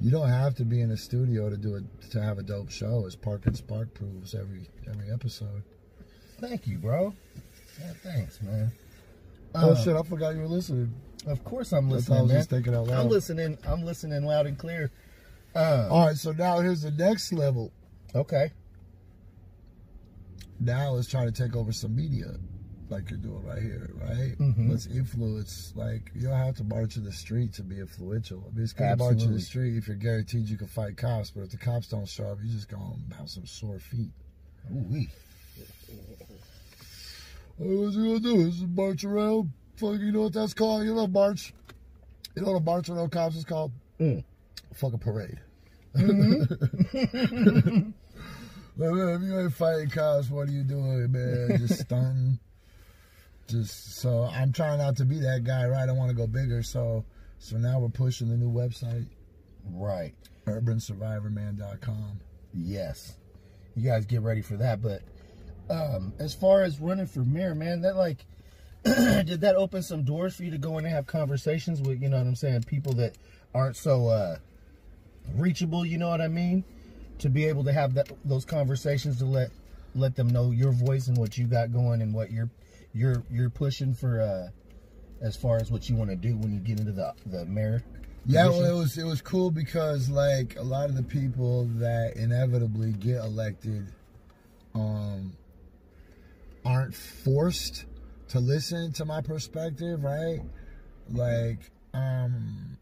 you 0.00 0.10
don't 0.10 0.28
have 0.28 0.54
to 0.56 0.64
be 0.64 0.80
in 0.80 0.90
a 0.90 0.96
studio 0.96 1.50
to 1.50 1.56
do 1.56 1.74
it 1.76 1.84
to 2.10 2.22
have 2.22 2.38
a 2.38 2.42
dope 2.42 2.70
show, 2.70 3.04
as 3.06 3.16
Park 3.16 3.46
and 3.46 3.56
Spark 3.56 3.92
proves 3.94 4.34
every 4.34 4.68
every 4.88 5.10
episode. 5.10 5.62
Thank 6.40 6.66
you, 6.66 6.78
bro. 6.78 7.14
Yeah, 7.80 7.92
thanks, 8.02 8.40
man. 8.42 8.70
oh 9.54 9.72
Uh, 9.72 9.76
shit, 9.82 9.96
I 9.96 10.02
forgot 10.02 10.34
you 10.34 10.40
were 10.42 10.46
listening. 10.48 10.92
Of 11.26 11.44
course, 11.44 11.72
I'm 11.72 11.88
thought 11.88 11.94
I 11.94 11.96
listening, 11.96 12.22
was 12.22 12.28
man. 12.32 12.38
just 12.40 12.50
thinking 12.50 12.74
out 12.74 12.86
loud. 12.88 13.00
I'm 13.00 13.08
listening. 13.08 13.58
I'm 13.66 13.84
listening 13.84 14.24
loud 14.24 14.46
and 14.46 14.58
clear. 14.58 14.90
Uh, 15.54 15.86
All 15.90 16.06
right, 16.06 16.16
so 16.16 16.32
now 16.32 16.58
here's 16.60 16.82
the 16.82 16.90
next 16.90 17.32
level. 17.32 17.70
okay. 18.14 18.50
now 20.60 20.90
let's 20.92 21.08
try 21.08 21.24
to 21.24 21.32
take 21.32 21.54
over 21.56 21.72
some 21.72 21.94
media 21.94 22.26
like 22.90 23.08
you're 23.10 23.18
doing 23.18 23.42
right 23.46 23.62
here, 23.62 23.90
right? 23.94 24.36
Mhm. 24.38 24.70
Let's 24.70 24.86
influence. 24.86 25.72
Like 25.76 26.10
you 26.14 26.28
don't 26.28 26.36
have 26.36 26.56
to 26.56 26.64
march 26.64 26.96
in 26.96 27.04
the 27.04 27.12
street 27.12 27.52
to 27.54 27.62
be 27.62 27.78
influential. 27.80 28.44
I 28.46 28.54
mean, 28.54 28.64
it's 28.64 28.72
good 28.72 28.88
to 28.90 28.96
march 28.96 29.22
in 29.22 29.32
the 29.32 29.40
street 29.40 29.76
if 29.76 29.86
you're 29.88 29.96
guaranteed 29.96 30.48
you 30.48 30.56
can 30.56 30.66
fight 30.66 30.96
cops, 30.96 31.30
but 31.30 31.42
if 31.42 31.50
the 31.50 31.56
cops 31.56 31.88
don't 31.88 32.08
show 32.08 32.24
up, 32.26 32.38
you're 32.42 32.52
just 32.52 32.68
gonna 32.68 32.96
have 33.18 33.28
some 33.30 33.46
sore 33.46 33.78
feet. 33.78 34.10
Ooh-wee. 34.72 35.08
Hey, 37.58 37.74
what's 37.76 37.94
you 37.96 38.06
gonna 38.06 38.20
do? 38.20 38.50
Just 38.50 38.66
march 38.68 39.04
around? 39.04 39.52
Fuck, 39.76 40.00
you 40.00 40.12
know 40.12 40.22
what 40.22 40.32
that's 40.32 40.54
called? 40.54 40.84
You 40.84 40.94
know 40.94 41.06
march. 41.06 41.52
You 42.34 42.42
know 42.42 42.52
what 42.52 42.58
a 42.58 42.64
march 42.64 42.88
no 42.88 43.08
cops 43.08 43.36
is 43.36 43.44
called? 43.44 43.72
Mm. 44.00 44.24
Fuck 44.74 44.94
a 44.94 44.98
parade. 44.98 45.38
Mm-hmm. 45.94 47.90
Like, 48.74 48.90
man, 48.92 49.08
if 49.16 49.22
you 49.22 49.38
ain't 49.38 49.52
fighting 49.52 49.90
cops, 49.90 50.30
what 50.30 50.48
are 50.48 50.50
you 50.50 50.62
doing, 50.64 51.12
man? 51.12 51.58
Just 51.58 51.80
stunting. 51.84 52.38
Just 53.48 53.96
so 53.96 54.24
I'm 54.24 54.52
trying 54.52 54.78
not 54.78 54.96
to 54.98 55.04
be 55.04 55.18
that 55.20 55.44
guy, 55.44 55.66
right? 55.66 55.88
I 55.88 55.92
want 55.92 56.10
to 56.10 56.16
go 56.16 56.26
bigger. 56.26 56.62
So 56.62 57.04
so 57.38 57.56
now 57.56 57.80
we're 57.80 57.88
pushing 57.88 58.28
the 58.28 58.36
new 58.36 58.50
website, 58.50 59.06
Right. 59.70 60.14
urbansurvivorman.com. 60.46 62.20
Yes. 62.54 63.16
You 63.74 63.82
guys 63.88 64.06
get 64.06 64.20
ready 64.22 64.42
for 64.42 64.56
that. 64.56 64.80
But 64.82 65.02
um, 65.70 66.12
as 66.18 66.34
far 66.34 66.62
as 66.62 66.78
running 66.80 67.06
for 67.06 67.20
mayor, 67.20 67.54
man, 67.54 67.80
that 67.82 67.96
like 67.96 68.24
did 68.84 69.40
that 69.42 69.54
open 69.56 69.82
some 69.82 70.02
doors 70.04 70.34
for 70.36 70.44
you 70.44 70.50
to 70.50 70.58
go 70.58 70.78
in 70.78 70.84
and 70.84 70.94
have 70.94 71.06
conversations 71.06 71.80
with, 71.80 72.00
you 72.02 72.08
know 72.08 72.18
what 72.18 72.26
I'm 72.26 72.36
saying, 72.36 72.62
people 72.64 72.92
that 72.94 73.16
aren't 73.54 73.76
so 73.76 74.08
uh 74.08 74.36
reachable, 75.36 75.84
you 75.84 75.98
know 75.98 76.08
what 76.08 76.20
I 76.20 76.28
mean? 76.28 76.64
To 77.18 77.28
be 77.28 77.44
able 77.46 77.64
to 77.64 77.72
have 77.72 77.94
that 77.94 78.10
those 78.24 78.44
conversations 78.44 79.18
to 79.18 79.24
let 79.24 79.50
let 79.94 80.16
them 80.16 80.28
know 80.28 80.50
your 80.50 80.72
voice 80.72 81.08
and 81.08 81.16
what 81.16 81.36
you 81.38 81.46
got 81.46 81.72
going 81.72 82.02
and 82.02 82.12
what 82.14 82.30
you're 82.32 82.50
you're 82.94 83.22
you're 83.30 83.50
pushing 83.50 83.94
for 83.94 84.20
uh 84.20 84.48
as 85.24 85.36
far 85.36 85.56
as 85.58 85.70
what 85.70 85.88
you 85.88 85.96
want 85.96 86.10
to 86.10 86.16
do 86.16 86.36
when 86.36 86.52
you 86.52 86.58
get 86.58 86.78
into 86.78 86.92
the 86.92 87.12
the 87.26 87.44
mayor. 87.46 87.82
Yeah, 88.24 88.48
well, 88.48 88.64
it 88.64 88.72
was 88.72 88.98
it 88.98 89.04
was 89.04 89.20
cool 89.20 89.50
because 89.50 90.08
like 90.08 90.56
a 90.56 90.62
lot 90.62 90.88
of 90.88 90.96
the 90.96 91.02
people 91.02 91.64
that 91.76 92.16
inevitably 92.16 92.92
get 92.92 93.16
elected, 93.16 93.86
um, 94.74 95.32
aren't 96.64 96.94
forced 96.94 97.86
to 98.28 98.40
listen 98.40 98.92
to 98.92 99.04
my 99.04 99.20
perspective, 99.20 100.02
right? 100.04 100.40
Like, 101.10 101.70
um, 101.92 102.78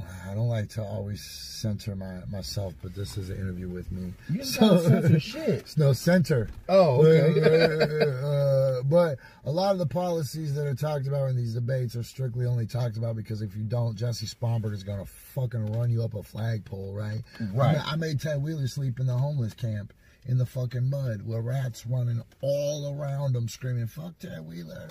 I 0.00 0.34
don't 0.34 0.48
like 0.48 0.68
to 0.70 0.82
always 0.82 1.22
center 1.22 1.94
my 1.96 2.20
myself, 2.30 2.74
but 2.82 2.94
this 2.94 3.16
is 3.16 3.30
an 3.30 3.36
interview 3.36 3.68
with 3.68 3.90
me. 3.92 4.12
You 4.28 4.38
gotta 4.38 4.80
censor 4.80 5.20
shit. 5.20 5.48
It's 5.48 5.76
no 5.76 5.92
center. 5.92 6.48
Oh, 6.68 7.04
okay. 7.06 8.12
Uh, 8.76 8.82
but 8.82 9.18
a 9.44 9.50
lot 9.50 9.72
of 9.72 9.78
the 9.78 9.86
policies 9.86 10.54
that 10.54 10.66
are 10.66 10.74
talked 10.74 11.06
about 11.06 11.30
in 11.30 11.36
these 11.36 11.54
debates 11.54 11.96
are 11.96 12.02
strictly 12.02 12.44
only 12.44 12.66
talked 12.66 12.96
about 12.96 13.16
because 13.16 13.40
if 13.40 13.56
you 13.56 13.62
don't, 13.62 13.96
Jessie 13.96 14.26
Sponberg 14.26 14.74
is 14.74 14.82
going 14.82 14.98
to 14.98 15.06
fucking 15.06 15.72
run 15.72 15.90
you 15.90 16.02
up 16.02 16.14
a 16.14 16.22
flagpole, 16.22 16.92
right? 16.92 17.22
Right. 17.54 17.76
I, 17.76 17.92
I 17.92 17.96
made 17.96 18.20
Ted 18.20 18.42
Wheeler 18.42 18.66
sleep 18.66 19.00
in 19.00 19.06
the 19.06 19.16
homeless 19.16 19.54
camp 19.54 19.94
in 20.26 20.38
the 20.38 20.46
fucking 20.46 20.90
mud 20.90 21.22
with 21.22 21.44
rats 21.44 21.86
running 21.86 22.22
all 22.40 22.94
around 22.98 23.34
him 23.34 23.48
screaming, 23.48 23.86
fuck 23.86 24.18
Ted 24.18 24.46
Wheeler. 24.46 24.88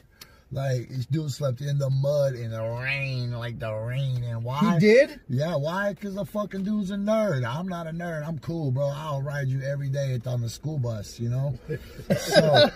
Like, 0.52 0.90
this 0.90 1.08
dude 1.08 1.32
slept 1.32 1.62
in 1.62 1.80
the 1.80 1.90
mud 1.90 2.36
in 2.36 2.52
the 2.52 2.62
rain, 2.62 3.32
like 3.32 3.60
the 3.60 3.74
rain. 3.74 4.24
And 4.24 4.44
why? 4.44 4.74
He 4.74 4.80
did? 4.80 5.20
Yeah, 5.28 5.56
why? 5.56 5.94
Because 5.94 6.14
the 6.16 6.25
fucking 6.25 6.64
dude's 6.64 6.92
a 6.92 6.96
nerd. 6.96 7.44
I'm 7.44 7.68
not 7.68 7.88
a 7.88 7.92
nerd. 7.92 8.28
I'm 8.28 8.38
cool, 8.40 8.72
bro. 8.72 8.86
I'll 8.86 9.22
ride 9.22 9.48
you 9.48 9.62
every 9.64 9.90
day 9.90 10.20
on 10.25 10.42
the 10.42 10.50
school 10.50 10.78
bus, 10.78 11.20
you 11.20 11.30
know? 11.30 11.58
So, 12.16 12.70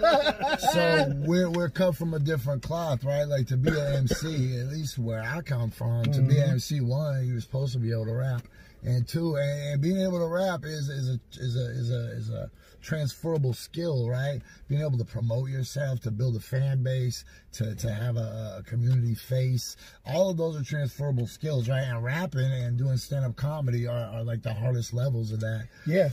so 0.74 1.14
we're, 1.20 1.50
we're 1.50 1.70
cut 1.70 1.96
from 1.96 2.14
a 2.16 2.20
different 2.20 2.64
cloth, 2.64 3.04
right? 3.04 3.24
Like 3.24 3.48
to 3.48 3.58
be 3.58 3.70
an 3.70 3.96
MC, 3.96 4.60
at 4.60 4.68
least 4.68 4.98
where 4.98 5.22
I 5.22 5.42
come 5.42 5.70
from, 5.70 6.06
to 6.06 6.22
be 6.22 6.38
an 6.40 6.52
MC, 6.52 6.78
mm-hmm. 6.78 6.88
one, 6.88 7.28
you're 7.28 7.40
supposed 7.40 7.74
to 7.74 7.80
be 7.80 7.92
able 7.92 8.06
to 8.06 8.14
rap. 8.14 8.42
And 8.84 9.08
two, 9.08 9.36
and, 9.36 9.74
and 9.74 9.82
being 9.82 10.02
able 10.02 10.20
to 10.20 10.28
rap 10.28 10.64
is, 10.64 10.90
is 10.90 11.10
a 11.10 11.20
is 11.34 11.56
a 11.56 11.70
is 11.70 11.92
a 11.92 12.12
is 12.12 12.30
a 12.30 12.52
transferable 12.82 13.54
skill, 13.54 14.10
right? 14.10 14.42
Being 14.68 14.82
able 14.82 14.98
to 14.98 15.06
promote 15.06 15.50
yourself, 15.50 16.02
to 16.02 16.12
build 16.12 16.36
a 16.36 16.40
fan 16.40 16.84
base, 16.84 17.26
to, 17.54 17.76
to 17.76 17.92
have 17.92 18.18
a, 18.18 18.58
a 18.60 18.64
community 18.64 19.16
face. 19.16 19.76
All 20.06 20.30
of 20.30 20.38
those 20.38 20.60
are 20.60 20.64
transferable 20.64 21.28
skills, 21.28 21.70
right? 21.70 21.84
And 21.84 22.04
rapping 22.04 22.42
and 22.42 22.78
doing 22.78 22.98
stand 22.98 23.26
up 23.26 23.36
comedy 23.36 23.88
are, 23.88 23.98
are 23.98 24.24
like 24.24 24.42
the 24.42 24.54
hardest 24.54 24.94
levels 24.94 25.32
of 25.32 25.40
that. 25.42 25.68
Yeah. 25.86 26.10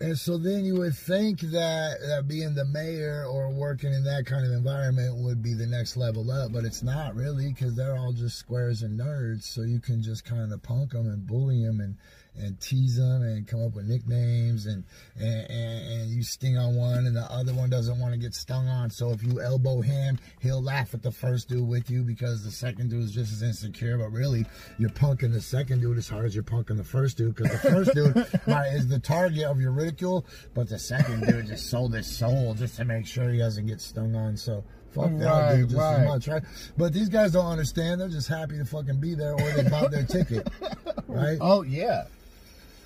And 0.00 0.18
so 0.18 0.38
then 0.38 0.64
you 0.64 0.78
would 0.78 0.94
think 0.94 1.40
that, 1.40 1.98
that 2.00 2.26
being 2.26 2.54
the 2.54 2.64
mayor 2.64 3.26
or 3.26 3.50
working 3.50 3.92
in 3.92 4.02
that 4.04 4.24
kind 4.24 4.46
of 4.46 4.52
environment 4.52 5.16
would 5.16 5.42
be 5.42 5.52
the 5.52 5.66
next 5.66 5.94
level 5.94 6.30
up, 6.30 6.52
but 6.52 6.64
it's 6.64 6.82
not 6.82 7.14
really 7.14 7.52
because 7.52 7.74
they're 7.74 7.98
all 7.98 8.12
just 8.12 8.38
squares 8.38 8.80
and 8.80 8.98
nerds. 8.98 9.42
So 9.42 9.60
you 9.60 9.78
can 9.78 10.02
just 10.02 10.24
kind 10.24 10.54
of 10.54 10.62
punk 10.62 10.92
them 10.92 11.06
and 11.06 11.26
bully 11.26 11.62
them 11.62 11.80
and, 11.80 11.96
and 12.40 12.60
tease 12.60 12.96
them 12.96 13.22
and 13.22 13.46
come 13.46 13.64
up 13.64 13.74
with 13.74 13.86
nicknames 13.86 14.66
and, 14.66 14.84
and 15.18 15.50
and 15.50 15.92
and 15.92 16.10
you 16.10 16.22
sting 16.22 16.56
on 16.56 16.74
one 16.76 17.06
and 17.06 17.14
the 17.16 17.30
other 17.30 17.52
one 17.54 17.70
doesn't 17.70 17.98
want 17.98 18.12
to 18.14 18.18
get 18.18 18.34
stung 18.34 18.68
on. 18.68 18.90
So 18.90 19.10
if 19.10 19.22
you 19.22 19.40
elbow 19.40 19.80
him, 19.80 20.18
he'll 20.40 20.62
laugh 20.62 20.94
at 20.94 21.02
the 21.02 21.10
first 21.12 21.48
dude 21.48 21.68
with 21.68 21.90
you 21.90 22.02
because 22.02 22.44
the 22.44 22.50
second 22.50 22.90
dude 22.90 23.04
is 23.04 23.12
just 23.12 23.32
as 23.32 23.42
insecure. 23.42 23.98
But 23.98 24.10
really, 24.10 24.44
you're 24.78 24.90
punking 24.90 25.32
the 25.32 25.40
second 25.40 25.80
dude 25.80 25.98
as 25.98 26.08
hard 26.08 26.24
as 26.26 26.34
you're 26.34 26.44
punking 26.44 26.76
the 26.76 26.84
first 26.84 27.16
dude 27.16 27.34
because 27.34 27.52
the 27.52 27.70
first 27.70 27.94
dude 27.94 28.16
is 28.74 28.88
the 28.88 28.98
target 28.98 29.44
of 29.44 29.60
your 29.60 29.72
ridicule, 29.72 30.24
but 30.54 30.68
the 30.68 30.78
second 30.78 31.26
dude 31.26 31.46
just 31.46 31.68
sold 31.70 31.94
his 31.94 32.06
soul 32.06 32.54
just 32.54 32.76
to 32.76 32.84
make 32.84 33.06
sure 33.06 33.30
he 33.30 33.38
doesn't 33.38 33.66
get 33.66 33.80
stung 33.80 34.14
on. 34.14 34.36
So. 34.36 34.64
Fuck 34.92 35.10
that 35.18 35.24
Right, 35.24 35.56
dude 35.56 35.68
just 35.68 35.80
right. 35.80 36.00
as 36.00 36.08
much, 36.08 36.26
right? 36.26 36.42
But 36.76 36.92
these 36.92 37.08
guys 37.08 37.30
don't 37.30 37.46
understand. 37.46 38.00
They're 38.00 38.08
just 38.08 38.26
happy 38.26 38.58
to 38.58 38.64
fucking 38.64 38.98
be 38.98 39.14
there 39.14 39.34
or 39.34 39.50
they 39.52 39.62
bought 39.70 39.92
their 39.92 40.02
ticket, 40.02 40.48
right? 41.06 41.38
Oh 41.40 41.62
yeah. 41.62 42.06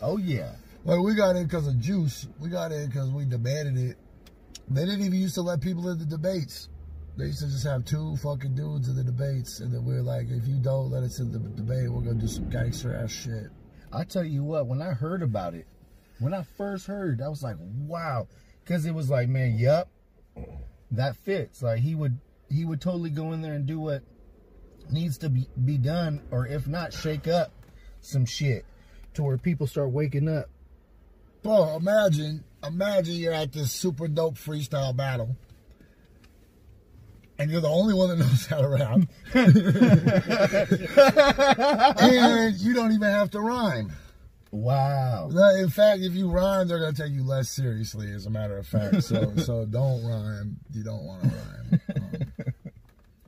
Oh 0.05 0.19
yeah. 0.19 0.53
Like 0.85 1.01
we 1.01 1.15
got 1.15 1.35
in 1.35 1.45
because 1.45 1.67
of 1.67 1.81
juice. 1.81 2.29
We 2.39 2.51
got 2.51 2.73
in 2.73 2.87
because 2.87 3.11
we 3.11 3.25
demanded 3.25 3.79
it. 3.79 3.97
They 4.69 4.85
didn't 4.85 5.01
even 5.01 5.19
used 5.19 5.35
to 5.37 5.43
let 5.43 5.63
people 5.63 5.89
in 5.89 5.99
the 5.99 6.05
debates. 6.05 6.69
They 7.17 7.27
used 7.27 7.41
to 7.41 7.47
just 7.47 7.65
have 7.65 7.87
two 7.87 8.17
fucking 8.17 8.55
dudes 8.55 8.89
in 8.89 8.97
the 8.97 9.05
debates, 9.05 9.61
and 9.61 9.73
then 9.73 9.85
we 9.85 9.95
are 9.95 10.03
like, 10.03 10.27
if 10.29 10.47
you 10.47 10.57
don't 10.57 10.91
let 10.91 11.05
us 11.05 11.21
in 11.21 11.33
the 11.33 11.39
debate, 11.39 11.91
we're 11.91 12.03
gonna 12.03 12.21
do 12.21 12.27
some 12.27 12.51
gangster 12.51 12.95
ass 12.95 13.13
shit. 13.13 13.47
I 13.93 14.05
tell 14.05 14.25
you 14.25 14.45
what, 14.45 14.67
when 14.67 14.83
I 14.83 14.93
heard 14.93 15.23
about 15.23 15.55
it, 15.55 15.67
when 16.19 16.35
I 16.35 16.43
first 16.43 16.87
heard, 16.87 17.23
I 17.23 17.29
was 17.29 17.43
like, 17.43 17.57
wow, 17.59 18.27
because 18.63 18.85
it 18.85 18.93
was 18.93 19.09
like, 19.09 19.29
man, 19.29 19.57
yup, 19.57 19.89
that 20.91 21.17
fits. 21.17 21.63
Like 21.63 21.81
he 21.81 21.95
would, 21.95 22.19
he 22.51 22.67
would 22.67 22.81
totally 22.81 23.11
go 23.11 23.33
in 23.33 23.41
there 23.41 23.55
and 23.55 23.65
do 23.65 23.79
what 23.81 24.03
needs 24.91 25.17
to 25.19 25.31
be 25.31 25.49
be 25.65 25.79
done, 25.79 26.21
or 26.31 26.47
if 26.47 26.67
not, 26.67 26.93
shake 26.93 27.27
up 27.27 27.53
some 28.01 28.27
shit 28.27 28.67
to 29.15 29.23
where 29.23 29.39
people 29.39 29.67
start 29.67 29.91
waking 29.91 30.29
up. 30.29 30.51
Bro, 31.43 31.77
imagine, 31.77 32.45
imagine 32.67 33.17
you're 33.17 33.33
at 33.33 33.53
this 33.53 33.73
super 33.73 34.09
dope 34.09 34.37
freestyle 34.37 34.97
battle. 34.97 35.37
And 37.39 37.51
you're 37.51 37.61
the 37.61 37.69
only 37.69 37.95
one 37.95 38.11
that 38.11 38.17
knows 38.19 38.47
how 38.47 38.61
to 38.61 38.69
rap. 38.69 39.01
and 42.01 42.57
you 42.61 42.75
don't 42.75 42.93
even 42.93 43.11
have 43.11 43.31
to 43.33 43.41
rhyme. 43.41 43.91
Wow. 44.55 45.31
In 45.59 45.69
fact, 45.69 46.03
if 46.03 46.15
you 46.15 46.31
rhyme, 46.31 46.69
they're 46.69 46.79
gonna 46.79 46.93
take 46.93 47.13
you 47.13 47.25
less 47.25 47.51
seriously. 47.51 48.13
As 48.13 48.27
a 48.27 48.31
matter 48.31 48.57
of 48.57 48.69
fact, 48.69 49.03
so 49.03 49.35
so 49.37 49.67
don't 49.67 50.07
rhyme. 50.07 50.59
You 50.73 50.85
don't 50.85 51.05
want 51.05 51.23
to 51.23 51.29
rhyme. 51.29 51.81
Um, 51.97 52.53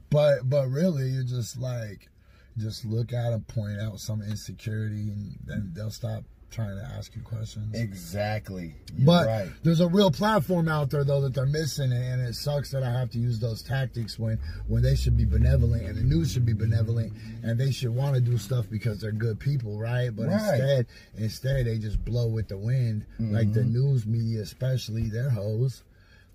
but 0.09 0.49
but 0.49 0.69
really, 0.69 1.09
you're 1.09 1.25
just 1.25 1.59
like, 1.59 2.09
just 2.59 2.85
look 2.85 3.13
at 3.13 3.31
them, 3.31 3.43
point 3.43 3.81
out 3.81 4.01
some 4.01 4.23
insecurity, 4.23 5.11
and 5.11 5.39
then 5.45 5.71
they'll 5.75 5.91
stop 5.91 6.25
trying 6.51 6.77
to 6.77 6.85
ask 6.97 7.15
you 7.17 7.23
questions. 7.23 7.75
Exactly. 7.79 8.75
You're 8.97 9.05
But 9.07 9.27
right. 9.27 9.49
there's 9.65 9.81
a 9.81 9.89
real 9.89 10.11
platform 10.13 10.69
out 10.69 10.91
there 10.91 11.05
though 11.05 11.21
that 11.23 11.35
they're 11.35 11.45
missing, 11.45 11.93
and 11.93 12.23
it 12.23 12.35
sucks 12.35 12.71
that 12.71 12.83
I 12.83 12.91
have 12.93 13.11
to 13.11 13.19
use 13.19 13.41
those 13.41 13.63
tactics 13.63 14.19
when 14.19 14.39
when 14.69 14.83
they 14.83 14.95
should 14.95 15.17
be 15.17 15.25
benevolent 15.25 15.85
and 15.85 15.97
the 15.99 16.03
news 16.03 16.33
should 16.33 16.47
be 16.47 16.53
benevolent 16.55 17.13
and 17.43 17.59
they 17.59 17.73
should 17.73 17.95
want 17.95 18.15
to 18.15 18.21
do 18.21 18.39
stuff 18.39 18.71
because 18.71 19.01
they're 19.01 19.13
good 19.13 19.39
people, 19.41 19.79
right? 19.79 20.15
But 20.15 20.29
Right. 20.29 20.39
instead, 20.61 20.87
instead 21.17 21.67
they 21.67 21.79
just 21.79 22.03
blow 22.05 22.29
with 22.29 22.49
the 22.49 22.57
wind, 22.59 23.05
like 23.19 23.53
the 23.53 23.61
Mm-hmm. 23.61 23.73
news 23.73 24.07
media, 24.07 24.41
especially 24.43 25.11
they're 25.11 25.31
hoes. 25.31 25.83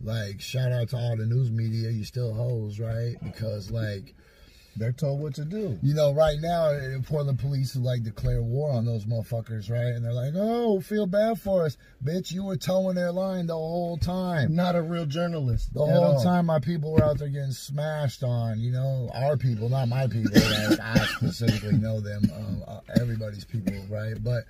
Like 0.02 0.42
shout 0.42 0.72
out 0.74 0.90
to 0.90 0.98
all 0.98 1.16
the 1.16 1.26
news 1.26 1.50
media, 1.52 1.90
you 1.90 2.04
still 2.04 2.34
hoes, 2.34 2.80
right? 2.80 3.16
Because 3.24 3.72
like. 3.72 4.14
They're 4.76 4.94
told 4.94 5.20
what 5.20 5.36
to 5.36 5.46
do. 5.46 5.78
You 5.82 5.94
know, 5.94 6.14
right 6.14 6.38
now, 6.40 6.68
uh, 6.68 7.00
Portland 7.06 7.40
police 7.40 7.76
like 7.76 8.04
declare 8.04 8.42
war 8.42 8.72
on 8.72 8.86
those 8.86 9.06
motherfuckers, 9.06 9.70
right? 9.70 9.88
And 9.88 10.04
they're 10.04 10.14
like, 10.14 10.34
"Oh, 10.36 10.80
feel 10.80 11.06
bad 11.06 11.42
for 11.42 11.66
us, 11.66 11.78
bitch. 12.04 12.32
You 12.32 12.46
were 12.46 12.56
towing 12.56 12.96
their 12.96 13.12
line 13.12 13.48
the 13.48 13.54
whole 13.54 13.98
time. 13.98 14.56
Not 14.56 14.76
a 14.76 14.82
real 14.82 15.06
journalist. 15.06 15.74
The 15.74 15.86
whole 15.86 16.16
all. 16.16 16.24
time, 16.24 16.46
my 16.46 16.60
people 16.60 16.94
were 16.94 17.04
out 17.04 17.18
there 17.18 17.28
getting 17.28 17.52
smashed 17.52 18.24
on. 18.24 18.60
You 18.62 18.72
know, 18.72 19.10
our 19.14 19.36
people, 19.36 19.68
not 19.68 19.90
my 19.90 20.08
people. 20.08 20.32
Like, 20.34 20.80
I 20.80 21.06
specifically 21.18 21.78
know 21.78 22.00
them. 22.00 22.24
Um, 22.34 22.64
uh, 22.66 22.80
everybody's 23.00 23.46
people, 23.46 23.76
right? 23.90 24.16
But 24.24 24.46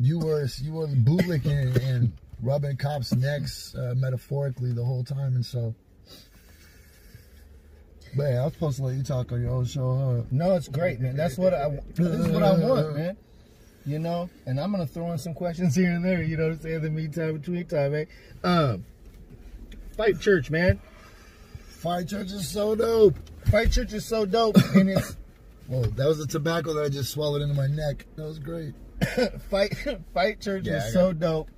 you 0.00 0.18
were 0.18 0.46
you 0.62 0.72
were 0.72 0.86
bootlicking 0.86 1.46
and, 1.46 1.76
and 1.76 2.12
rubbing 2.42 2.78
cops' 2.78 3.14
necks 3.14 3.74
uh, 3.74 3.94
metaphorically 3.96 4.72
the 4.72 4.84
whole 4.84 5.04
time, 5.04 5.34
and 5.34 5.44
so. 5.44 5.74
Man, 8.16 8.38
I 8.38 8.44
was 8.44 8.54
supposed 8.54 8.78
to 8.78 8.84
let 8.84 8.96
you 8.96 9.02
talk 9.02 9.30
on 9.30 9.42
your 9.42 9.50
own 9.50 9.66
show, 9.66 9.94
huh? 9.94 10.26
No, 10.30 10.54
it's 10.54 10.68
great, 10.68 11.00
man. 11.00 11.16
That's 11.16 11.36
what 11.36 11.52
I. 11.52 11.78
This 11.94 12.06
is 12.06 12.28
what 12.28 12.42
I 12.42 12.56
want, 12.56 12.96
man. 12.96 13.16
You 13.84 13.98
know, 13.98 14.30
and 14.46 14.58
I'm 14.58 14.72
gonna 14.72 14.86
throw 14.86 15.12
in 15.12 15.18
some 15.18 15.34
questions 15.34 15.76
here 15.76 15.90
and 15.90 16.02
there. 16.02 16.22
You 16.22 16.38
know, 16.38 16.44
what 16.44 16.52
I'm 16.54 16.60
saying 16.60 16.76
in 16.76 16.82
the 16.82 16.90
meantime, 16.90 17.36
between 17.36 17.66
time, 17.66 17.92
man. 17.92 18.06
Um, 18.42 18.84
Fight 19.98 20.18
Church, 20.18 20.50
man. 20.50 20.80
Fight 21.66 22.08
Church 22.08 22.32
is 22.32 22.48
so 22.48 22.74
dope. 22.74 23.16
Fight 23.50 23.70
Church 23.70 23.92
is 23.92 24.06
so 24.06 24.24
dope, 24.24 24.56
and 24.74 24.88
it's 24.88 25.14
Whoa, 25.66 25.82
that 25.82 26.06
was 26.06 26.16
the 26.18 26.26
tobacco 26.26 26.72
that 26.72 26.84
I 26.84 26.88
just 26.88 27.12
swallowed 27.12 27.42
into 27.42 27.54
my 27.54 27.66
neck. 27.66 28.06
That 28.16 28.24
was 28.24 28.38
great. 28.38 28.72
Fight 29.50 29.76
Fight 30.14 30.40
Church 30.40 30.64
Yeah, 30.66 30.78
is 30.78 30.92
so 30.94 31.12
dope, 31.12 31.50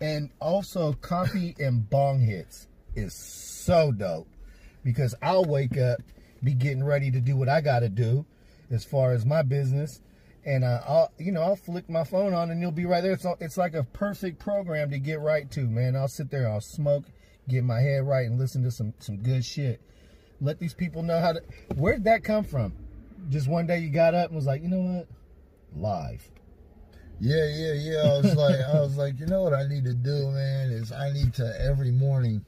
and 0.00 0.30
also 0.40 0.92
coffee 0.92 1.56
and 1.58 1.90
bong 1.90 2.20
hits 2.20 2.68
is 2.94 3.14
so 3.14 3.90
dope 3.90 4.28
because 4.88 5.14
I'll 5.20 5.44
wake 5.44 5.76
up, 5.76 6.00
be 6.42 6.54
getting 6.54 6.82
ready 6.82 7.10
to 7.10 7.20
do 7.20 7.36
what 7.36 7.46
I 7.46 7.60
got 7.60 7.80
to 7.80 7.90
do, 7.90 8.24
as 8.70 8.86
far 8.86 9.12
as 9.12 9.26
my 9.26 9.42
business, 9.42 10.00
and 10.46 10.64
uh, 10.64 10.80
I'll 10.88 11.12
you 11.18 11.30
know 11.30 11.42
I'll 11.42 11.56
flick 11.56 11.90
my 11.90 12.04
phone 12.04 12.32
on 12.32 12.50
and 12.50 12.58
you'll 12.58 12.70
be 12.70 12.86
right 12.86 13.02
there. 13.02 13.18
So 13.18 13.36
it's 13.38 13.58
like 13.58 13.74
a 13.74 13.84
perfect 13.84 14.38
program 14.38 14.90
to 14.90 14.98
get 14.98 15.20
right 15.20 15.50
to, 15.50 15.60
man. 15.60 15.94
I'll 15.94 16.08
sit 16.08 16.30
there, 16.30 16.48
I'll 16.48 16.62
smoke, 16.62 17.04
get 17.50 17.64
my 17.64 17.80
head 17.80 18.06
right, 18.06 18.24
and 18.24 18.38
listen 18.38 18.62
to 18.62 18.70
some 18.70 18.94
some 18.98 19.18
good 19.18 19.44
shit. 19.44 19.82
Let 20.40 20.58
these 20.58 20.72
people 20.72 21.02
know 21.02 21.20
how 21.20 21.34
to. 21.34 21.42
Where'd 21.76 22.04
that 22.04 22.24
come 22.24 22.44
from? 22.44 22.72
Just 23.28 23.46
one 23.46 23.66
day 23.66 23.80
you 23.80 23.90
got 23.90 24.14
up 24.14 24.28
and 24.28 24.36
was 24.36 24.46
like, 24.46 24.62
you 24.62 24.68
know 24.68 24.80
what, 24.80 25.08
live. 25.76 26.30
Yeah, 27.20 27.46
yeah, 27.46 27.72
yeah. 27.74 28.02
I 28.04 28.20
was 28.22 28.34
like, 28.34 28.56
I 28.74 28.80
was 28.80 28.96
like, 28.96 29.20
you 29.20 29.26
know 29.26 29.42
what 29.42 29.52
I 29.52 29.68
need 29.68 29.84
to 29.84 29.92
do, 29.92 30.30
man? 30.30 30.70
Is 30.70 30.92
I 30.92 31.12
need 31.12 31.34
to 31.34 31.60
every 31.60 31.90
morning. 31.90 32.42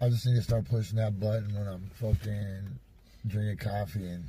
I 0.00 0.08
just 0.08 0.26
need 0.26 0.36
to 0.36 0.42
start 0.42 0.68
pushing 0.68 0.96
that 0.96 1.18
button 1.18 1.54
when 1.54 1.66
I'm 1.66 1.90
fucking 1.94 2.78
drinking 3.26 3.56
coffee 3.56 4.06
and, 4.06 4.24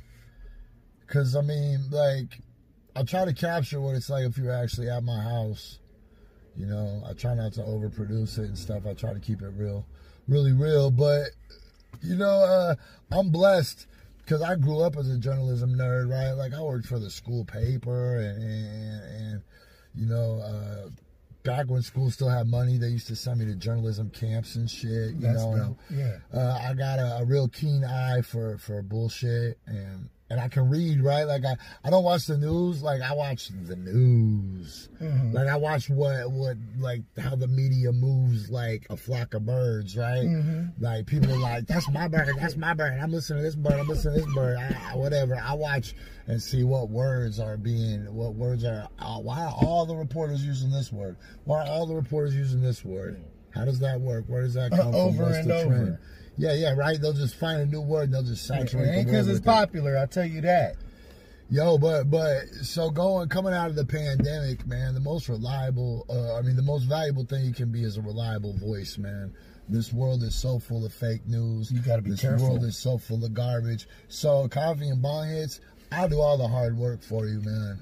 cause 1.06 1.36
I 1.36 1.42
mean, 1.42 1.90
like, 1.90 2.38
I 2.96 3.02
try 3.04 3.24
to 3.24 3.32
capture 3.32 3.80
what 3.80 3.94
it's 3.94 4.10
like 4.10 4.24
if 4.24 4.36
you're 4.36 4.52
actually 4.52 4.90
at 4.90 5.04
my 5.04 5.20
house. 5.20 5.78
You 6.56 6.66
know, 6.66 7.02
I 7.08 7.12
try 7.12 7.34
not 7.34 7.52
to 7.52 7.60
overproduce 7.60 8.38
it 8.38 8.46
and 8.46 8.58
stuff. 8.58 8.84
I 8.84 8.94
try 8.94 9.12
to 9.12 9.20
keep 9.20 9.42
it 9.42 9.52
real, 9.56 9.86
really 10.26 10.52
real. 10.52 10.90
But 10.90 11.26
you 12.02 12.16
know, 12.16 12.26
uh, 12.26 12.74
I'm 13.12 13.30
blessed 13.30 13.86
because 14.24 14.42
I 14.42 14.56
grew 14.56 14.80
up 14.80 14.96
as 14.96 15.08
a 15.08 15.16
journalism 15.16 15.74
nerd, 15.74 16.10
right? 16.10 16.32
Like 16.32 16.52
I 16.52 16.60
worked 16.60 16.86
for 16.86 16.98
the 16.98 17.10
school 17.10 17.44
paper, 17.44 18.16
and 18.16 18.42
and, 18.42 19.02
and 19.22 19.42
you 19.94 20.06
know, 20.06 20.40
uh, 20.40 20.88
back 21.48 21.70
when 21.70 21.82
school 21.82 22.10
still 22.10 22.28
had 22.28 22.46
money, 22.46 22.76
they 22.76 22.88
used 22.88 23.06
to 23.06 23.16
send 23.16 23.40
me 23.40 23.46
to 23.46 23.54
journalism 23.54 24.10
camps 24.10 24.54
and 24.56 24.70
shit. 24.70 25.14
You 25.14 25.20
That's 25.20 25.42
know. 25.42 25.76
Yeah. 25.90 26.18
uh, 26.32 26.58
I 26.62 26.74
got 26.74 26.98
a, 26.98 27.18
a 27.22 27.24
real 27.24 27.48
keen 27.48 27.84
eye 27.84 28.20
for 28.22 28.58
for 28.58 28.82
bullshit 28.82 29.58
and. 29.66 30.08
And 30.30 30.38
I 30.38 30.48
can 30.48 30.68
read, 30.68 31.00
right? 31.02 31.24
Like 31.24 31.44
I, 31.46 31.56
I 31.84 31.88
don't 31.90 32.04
watch 32.04 32.26
the 32.26 32.36
news. 32.36 32.82
Like 32.82 33.00
I 33.00 33.14
watch 33.14 33.48
the 33.48 33.76
news. 33.76 34.88
Mhm. 35.00 35.32
Like 35.32 35.48
I 35.48 35.56
watch 35.56 35.88
what 35.88 36.30
what 36.30 36.56
like 36.78 37.02
how 37.18 37.34
the 37.34 37.48
media 37.48 37.92
moves 37.92 38.50
like 38.50 38.86
a 38.90 38.96
flock 38.96 39.34
of 39.34 39.46
birds, 39.46 39.96
right? 39.96 40.26
Mhm. 40.26 40.72
Like 40.80 41.06
people 41.06 41.32
are 41.32 41.38
like, 41.38 41.66
"That's 41.66 41.88
my 41.90 42.08
bird. 42.08 42.28
That's 42.38 42.56
my 42.56 42.74
bird. 42.74 42.98
I'm 43.00 43.10
listening 43.10 43.38
to 43.38 43.42
this 43.44 43.54
bird. 43.56 43.72
I'm 43.74 43.88
listening 43.88 44.20
to 44.20 44.26
this 44.26 44.34
bird. 44.34 44.58
I, 44.58 44.92
I- 44.92 44.96
whatever." 44.96 45.34
I 45.36 45.54
watch 45.54 45.94
and 46.26 46.42
see 46.42 46.62
what 46.62 46.90
words 46.90 47.40
are 47.40 47.56
being, 47.56 48.04
what 48.14 48.34
words 48.34 48.64
are. 48.64 48.86
Uh, 48.98 49.18
why 49.20 49.44
are 49.44 49.54
all 49.62 49.86
the 49.86 49.96
reporters 49.96 50.44
using 50.44 50.70
this 50.70 50.92
word? 50.92 51.16
Why 51.44 51.62
are 51.62 51.68
all 51.68 51.86
the 51.86 51.94
reporters 51.94 52.34
using 52.34 52.60
this 52.60 52.84
word? 52.84 53.22
How 53.50 53.64
does 53.64 53.78
that 53.80 53.98
work? 54.00 54.24
Where 54.26 54.42
does 54.42 54.54
that 54.54 54.72
Uh, 54.74 54.76
come 54.76 54.92
from? 54.92 54.94
over 55.00 55.22
What's 55.24 55.38
and 55.38 55.50
the 55.50 55.56
over. 55.56 55.68
trend? 55.74 55.98
Yeah, 56.38 56.54
yeah, 56.54 56.74
right. 56.74 57.00
They'll 57.00 57.12
just 57.12 57.34
find 57.34 57.60
a 57.60 57.66
new 57.66 57.80
word 57.80 58.04
and 58.04 58.14
they'll 58.14 58.22
just 58.22 58.46
saturate. 58.46 58.88
It 58.88 58.90
ain't 58.92 59.06
because 59.06 59.28
it's 59.28 59.40
popular, 59.40 59.98
I'll 59.98 60.06
tell 60.06 60.24
you 60.24 60.40
that. 60.42 60.76
Yo, 61.50 61.78
but 61.78 62.10
but 62.10 62.46
so 62.62 62.90
going 62.90 63.28
coming 63.28 63.54
out 63.54 63.70
of 63.70 63.74
the 63.74 63.84
pandemic, 63.84 64.66
man, 64.66 64.94
the 64.94 65.00
most 65.00 65.28
reliable, 65.28 66.06
uh, 66.08 66.36
I 66.36 66.42
mean, 66.42 66.56
the 66.56 66.62
most 66.62 66.84
valuable 66.84 67.24
thing 67.24 67.44
you 67.44 67.54
can 67.54 67.72
be 67.72 67.82
is 67.82 67.96
a 67.96 68.02
reliable 68.02 68.52
voice, 68.52 68.98
man. 68.98 69.34
This 69.68 69.92
world 69.92 70.22
is 70.22 70.34
so 70.34 70.58
full 70.58 70.84
of 70.86 70.92
fake 70.92 71.26
news. 71.26 71.70
You 71.70 71.80
gotta 71.80 72.02
be 72.02 72.10
this 72.10 72.20
careful. 72.20 72.50
world 72.50 72.64
is 72.64 72.76
so 72.76 72.98
full 72.98 73.24
of 73.24 73.34
garbage. 73.34 73.88
So 74.08 74.46
coffee 74.48 74.88
and 74.88 75.02
bong 75.02 75.28
hits, 75.28 75.60
I'll 75.90 76.08
do 76.08 76.20
all 76.20 76.38
the 76.38 76.48
hard 76.48 76.76
work 76.76 77.02
for 77.02 77.26
you, 77.26 77.40
man. 77.40 77.78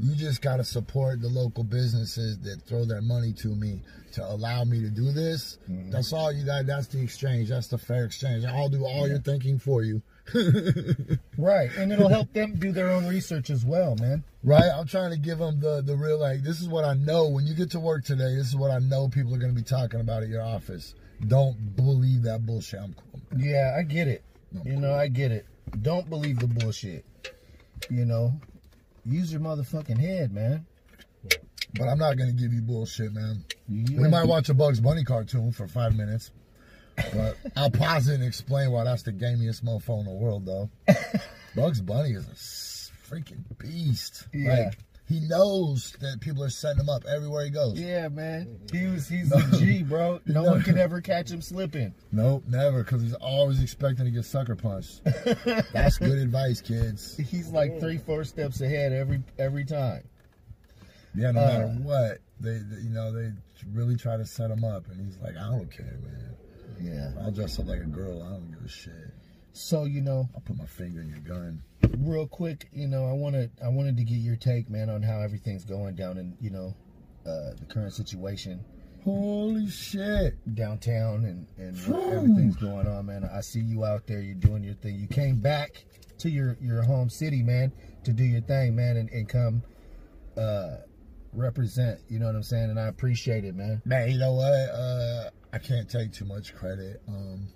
You 0.00 0.14
just 0.14 0.42
gotta 0.42 0.64
support 0.64 1.20
the 1.20 1.28
local 1.28 1.64
businesses 1.64 2.38
that 2.40 2.62
throw 2.62 2.84
their 2.84 3.02
money 3.02 3.32
to 3.34 3.48
me 3.48 3.80
to 4.12 4.24
allow 4.24 4.64
me 4.64 4.80
to 4.80 4.88
do 4.88 5.12
this. 5.12 5.58
Mm-hmm. 5.70 5.90
That's 5.90 6.12
all 6.12 6.32
you 6.32 6.44
got. 6.44 6.66
That's 6.66 6.86
the 6.88 7.02
exchange. 7.02 7.48
That's 7.48 7.68
the 7.68 7.78
fair 7.78 8.04
exchange. 8.04 8.44
I'll 8.44 8.68
do 8.68 8.84
all 8.84 9.08
your 9.08 9.18
thinking 9.18 9.58
for 9.58 9.82
you. 9.82 10.02
right, 11.38 11.70
and 11.76 11.92
it'll 11.92 12.08
help 12.08 12.32
them 12.32 12.54
do 12.56 12.72
their 12.72 12.90
own 12.90 13.06
research 13.06 13.50
as 13.50 13.64
well, 13.64 13.96
man. 13.96 14.22
Right, 14.44 14.70
I'm 14.72 14.86
trying 14.86 15.10
to 15.10 15.18
give 15.18 15.38
them 15.38 15.60
the 15.60 15.82
the 15.82 15.96
real 15.96 16.18
like. 16.18 16.42
This 16.42 16.60
is 16.60 16.68
what 16.68 16.84
I 16.84 16.94
know. 16.94 17.28
When 17.28 17.46
you 17.46 17.54
get 17.54 17.70
to 17.72 17.80
work 17.80 18.04
today, 18.04 18.34
this 18.36 18.48
is 18.48 18.56
what 18.56 18.70
I 18.70 18.78
know 18.78 19.08
people 19.08 19.34
are 19.34 19.38
going 19.38 19.54
to 19.54 19.60
be 19.60 19.66
talking 19.66 20.00
about 20.00 20.22
at 20.22 20.28
your 20.28 20.42
office. 20.42 20.94
Don't 21.26 21.76
believe 21.76 22.22
that 22.22 22.46
bullshit. 22.46 22.80
I'm 22.80 22.94
cool. 22.94 23.20
Yeah, 23.38 23.76
I 23.78 23.82
get 23.82 24.08
it. 24.08 24.24
you 24.64 24.76
know, 24.76 24.94
I 24.94 25.08
get 25.08 25.32
it. 25.32 25.46
Don't 25.82 26.08
believe 26.08 26.38
the 26.38 26.46
bullshit. 26.46 27.04
You 27.88 28.04
know, 28.04 28.32
use 29.04 29.32
your 29.32 29.40
motherfucking 29.40 29.98
head, 29.98 30.32
man. 30.32 30.66
But 31.74 31.88
I'm 31.88 31.98
not 31.98 32.16
gonna 32.16 32.32
give 32.32 32.52
you 32.52 32.62
bullshit, 32.62 33.12
man. 33.12 33.44
You 33.68 34.00
we 34.00 34.08
might 34.08 34.24
watch 34.24 34.48
a 34.48 34.54
Bugs 34.54 34.80
Bunny 34.80 35.04
cartoon 35.04 35.52
for 35.52 35.68
five 35.68 35.96
minutes, 35.96 36.32
but 37.14 37.36
I'll 37.56 37.70
pause 37.70 38.08
it 38.08 38.14
and 38.14 38.24
explain 38.24 38.72
why 38.72 38.84
that's 38.84 39.02
the 39.02 39.12
gamiest 39.12 39.62
mofo 39.62 40.00
in 40.00 40.06
the 40.06 40.10
world, 40.12 40.46
though. 40.46 40.70
Bugs 41.54 41.80
Bunny 41.80 42.10
is 42.10 42.26
a 42.26 43.10
freaking 43.14 43.44
beast. 43.58 44.26
Yeah. 44.32 44.64
Like, 44.64 44.78
he 45.10 45.20
knows 45.20 45.92
that 46.00 46.20
people 46.20 46.42
are 46.42 46.48
setting 46.50 46.80
him 46.80 46.88
up 46.88 47.04
everywhere 47.04 47.44
he 47.44 47.50
goes. 47.50 47.78
Yeah, 47.78 48.08
man. 48.08 48.60
He 48.72 48.86
was 48.86 49.08
he's 49.08 49.30
a 49.32 49.58
G, 49.58 49.82
bro. 49.82 50.20
No 50.26 50.44
one 50.44 50.62
can 50.62 50.78
ever 50.78 51.00
catch 51.00 51.30
him 51.30 51.42
slipping. 51.42 51.92
Nope, 52.12 52.44
never, 52.48 52.82
because 52.84 53.02
he's 53.02 53.14
always 53.14 53.60
expecting 53.60 54.04
to 54.06 54.10
get 54.10 54.24
sucker 54.24 54.54
punched. 54.56 55.02
that's 55.72 55.98
good 55.98 56.16
advice, 56.18 56.60
kids. 56.60 57.16
He's 57.18 57.50
like 57.50 57.80
three, 57.80 57.98
four 57.98 58.24
steps 58.24 58.60
ahead 58.60 58.92
every 58.92 59.22
every 59.38 59.64
time. 59.64 60.04
Yeah, 61.14 61.32
no 61.32 61.40
Uh, 61.40 61.46
matter 61.46 61.66
what, 61.82 62.18
they, 62.38 62.58
they, 62.58 62.82
you 62.82 62.90
know, 62.90 63.12
they 63.12 63.32
really 63.74 63.96
try 63.96 64.16
to 64.16 64.24
set 64.24 64.50
him 64.50 64.64
up, 64.64 64.86
and 64.88 65.04
he's 65.04 65.18
like, 65.18 65.36
I 65.36 65.50
don't 65.50 65.70
care, 65.70 65.98
man. 66.04 66.36
Yeah. 66.80 67.10
I'll 67.22 67.32
dress 67.32 67.58
up 67.58 67.66
like 67.66 67.80
a 67.80 67.84
girl. 67.84 68.22
I 68.22 68.30
don't 68.30 68.48
give 68.50 68.64
a 68.64 68.68
shit. 68.68 68.92
So 69.52 69.84
you 69.84 70.00
know, 70.00 70.28
I'll 70.34 70.40
put 70.40 70.56
my 70.56 70.66
finger 70.66 71.00
in 71.00 71.08
your 71.08 71.18
gun. 71.20 71.62
real 71.98 72.26
quick, 72.26 72.68
you 72.72 72.88
know, 72.88 73.06
I 73.06 73.12
wanted 73.12 73.50
I 73.64 73.68
wanted 73.68 73.96
to 73.96 74.04
get 74.04 74.16
your 74.16 74.36
take, 74.36 74.70
man, 74.70 74.88
on 74.90 75.02
how 75.02 75.20
everything's 75.20 75.64
going 75.64 75.94
down 75.96 76.18
in 76.18 76.36
you 76.40 76.50
know 76.50 76.74
uh, 77.26 77.54
the 77.58 77.66
current 77.68 77.92
situation 77.92 78.64
Holy 79.04 79.68
shit. 79.68 80.36
downtown 80.54 81.24
and 81.24 81.46
and 81.56 81.76
everything's 82.12 82.56
going 82.56 82.86
on, 82.86 83.06
man. 83.06 83.24
I 83.24 83.40
see 83.40 83.60
you 83.60 83.84
out 83.84 84.06
there. 84.06 84.20
You're 84.20 84.34
doing 84.34 84.62
your 84.62 84.74
thing. 84.74 84.96
You 84.96 85.06
came 85.06 85.36
back 85.36 85.84
to 86.18 86.28
your 86.28 86.56
your 86.60 86.82
home 86.82 87.08
city, 87.08 87.42
man, 87.42 87.72
to 88.04 88.12
do 88.12 88.24
your 88.24 88.42
thing, 88.42 88.76
man, 88.76 88.98
and, 88.98 89.08
and 89.10 89.28
come 89.28 89.62
uh, 90.36 90.76
represent. 91.32 92.00
You 92.08 92.18
know 92.18 92.26
what 92.26 92.34
I'm 92.34 92.42
saying? 92.42 92.70
And 92.70 92.78
I 92.78 92.88
appreciate 92.88 93.44
it, 93.44 93.54
man. 93.54 93.80
Man, 93.86 94.10
you 94.10 94.18
know 94.18 94.34
what? 94.34 94.52
Uh, 94.52 95.30
I 95.52 95.58
can't 95.58 95.88
take 95.88 96.12
too 96.12 96.26
much 96.26 96.54
credit. 96.54 97.00
Um, 97.08 97.48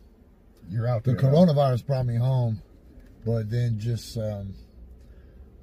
You're 0.69 0.87
out 0.87 1.05
the 1.05 1.13
there. 1.13 1.21
huh? 1.21 1.37
coronavirus 1.37 1.87
brought 1.87 2.07
me 2.07 2.17
home, 2.17 2.63
but 3.25 3.51
then 3.51 3.79
just 3.79 4.17
um, 4.17 4.55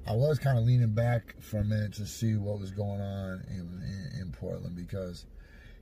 I 0.06 0.12
was 0.12 0.38
kind 0.38 0.58
of 0.58 0.64
leaning 0.64 0.94
back 0.94 1.34
for 1.40 1.58
a 1.58 1.64
minute 1.64 1.94
to 1.94 2.06
see 2.06 2.34
what 2.34 2.58
was 2.58 2.70
going 2.70 3.00
on 3.00 3.44
in, 3.48 3.60
in, 3.60 4.20
in 4.20 4.32
Portland 4.32 4.76
because 4.76 5.26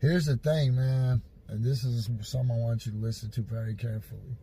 here's 0.00 0.27
the 0.27 0.37
thing, 0.37 0.75
man, 0.75 1.23
and 1.49 1.65
this 1.65 1.85
is 1.85 2.09
something 2.23 2.50
I 2.50 2.59
want 2.59 2.87
you 2.87 2.93
to 2.93 2.99
listen 2.99 3.31
to 3.33 3.43
very 3.43 3.75
carefully. 3.75 4.37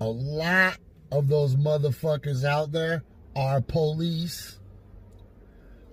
A 0.00 0.06
lot 0.06 0.78
of 1.10 1.28
those 1.28 1.56
motherfuckers 1.56 2.44
out 2.44 2.72
there 2.72 3.02
are 3.36 3.60
police, 3.60 4.58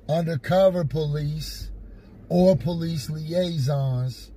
undercover 0.07 0.83
police, 0.83 1.71
or 2.29 2.55
police 2.55 3.09
liaisons 3.09 4.28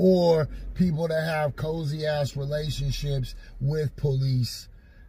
or 0.00 0.48
people 0.74 1.06
that 1.08 1.24
have 1.24 1.56
cozy 1.56 2.06
ass 2.06 2.34
relationships 2.34 3.34
with 3.60 3.94
police 3.96 4.68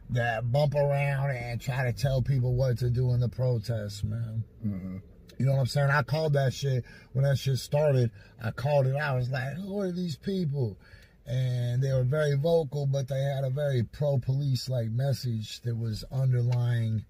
that 0.09 0.51
bump 0.51 0.75
around 0.75 1.31
and 1.31 1.61
try 1.61 1.85
to 1.85 1.93
tell 1.93 2.21
people 2.21 2.53
what 2.55 2.77
to 2.79 2.89
do 2.89 3.11
in 3.13 3.21
the 3.21 3.29
protests, 3.29 4.03
man. 4.03 4.43
Mm-hmm. 4.65 4.97
You 5.37 5.45
know 5.45 5.53
what 5.53 5.59
I'm 5.61 5.65
saying? 5.67 5.89
I 5.89 6.03
called 6.03 6.33
that 6.33 6.53
shit 6.53 6.83
when 7.13 7.23
that 7.23 7.37
shit 7.37 7.57
started. 7.57 8.11
I 8.43 8.51
called 8.51 8.85
it 8.85 8.97
out. 8.97 9.13
I 9.13 9.15
was 9.15 9.29
like, 9.29 9.53
who 9.53 9.79
are 9.79 9.91
these 9.93 10.17
people? 10.17 10.77
And 11.25 11.81
they 11.81 11.93
were 11.93 12.03
very 12.03 12.35
vocal, 12.35 12.85
but 12.85 13.07
they 13.07 13.21
had 13.21 13.45
a 13.45 13.49
very 13.49 13.83
pro 13.83 14.17
police 14.17 14.67
like 14.67 14.89
message 14.89 15.61
that 15.61 15.77
was 15.77 16.03
underlying 16.11 17.05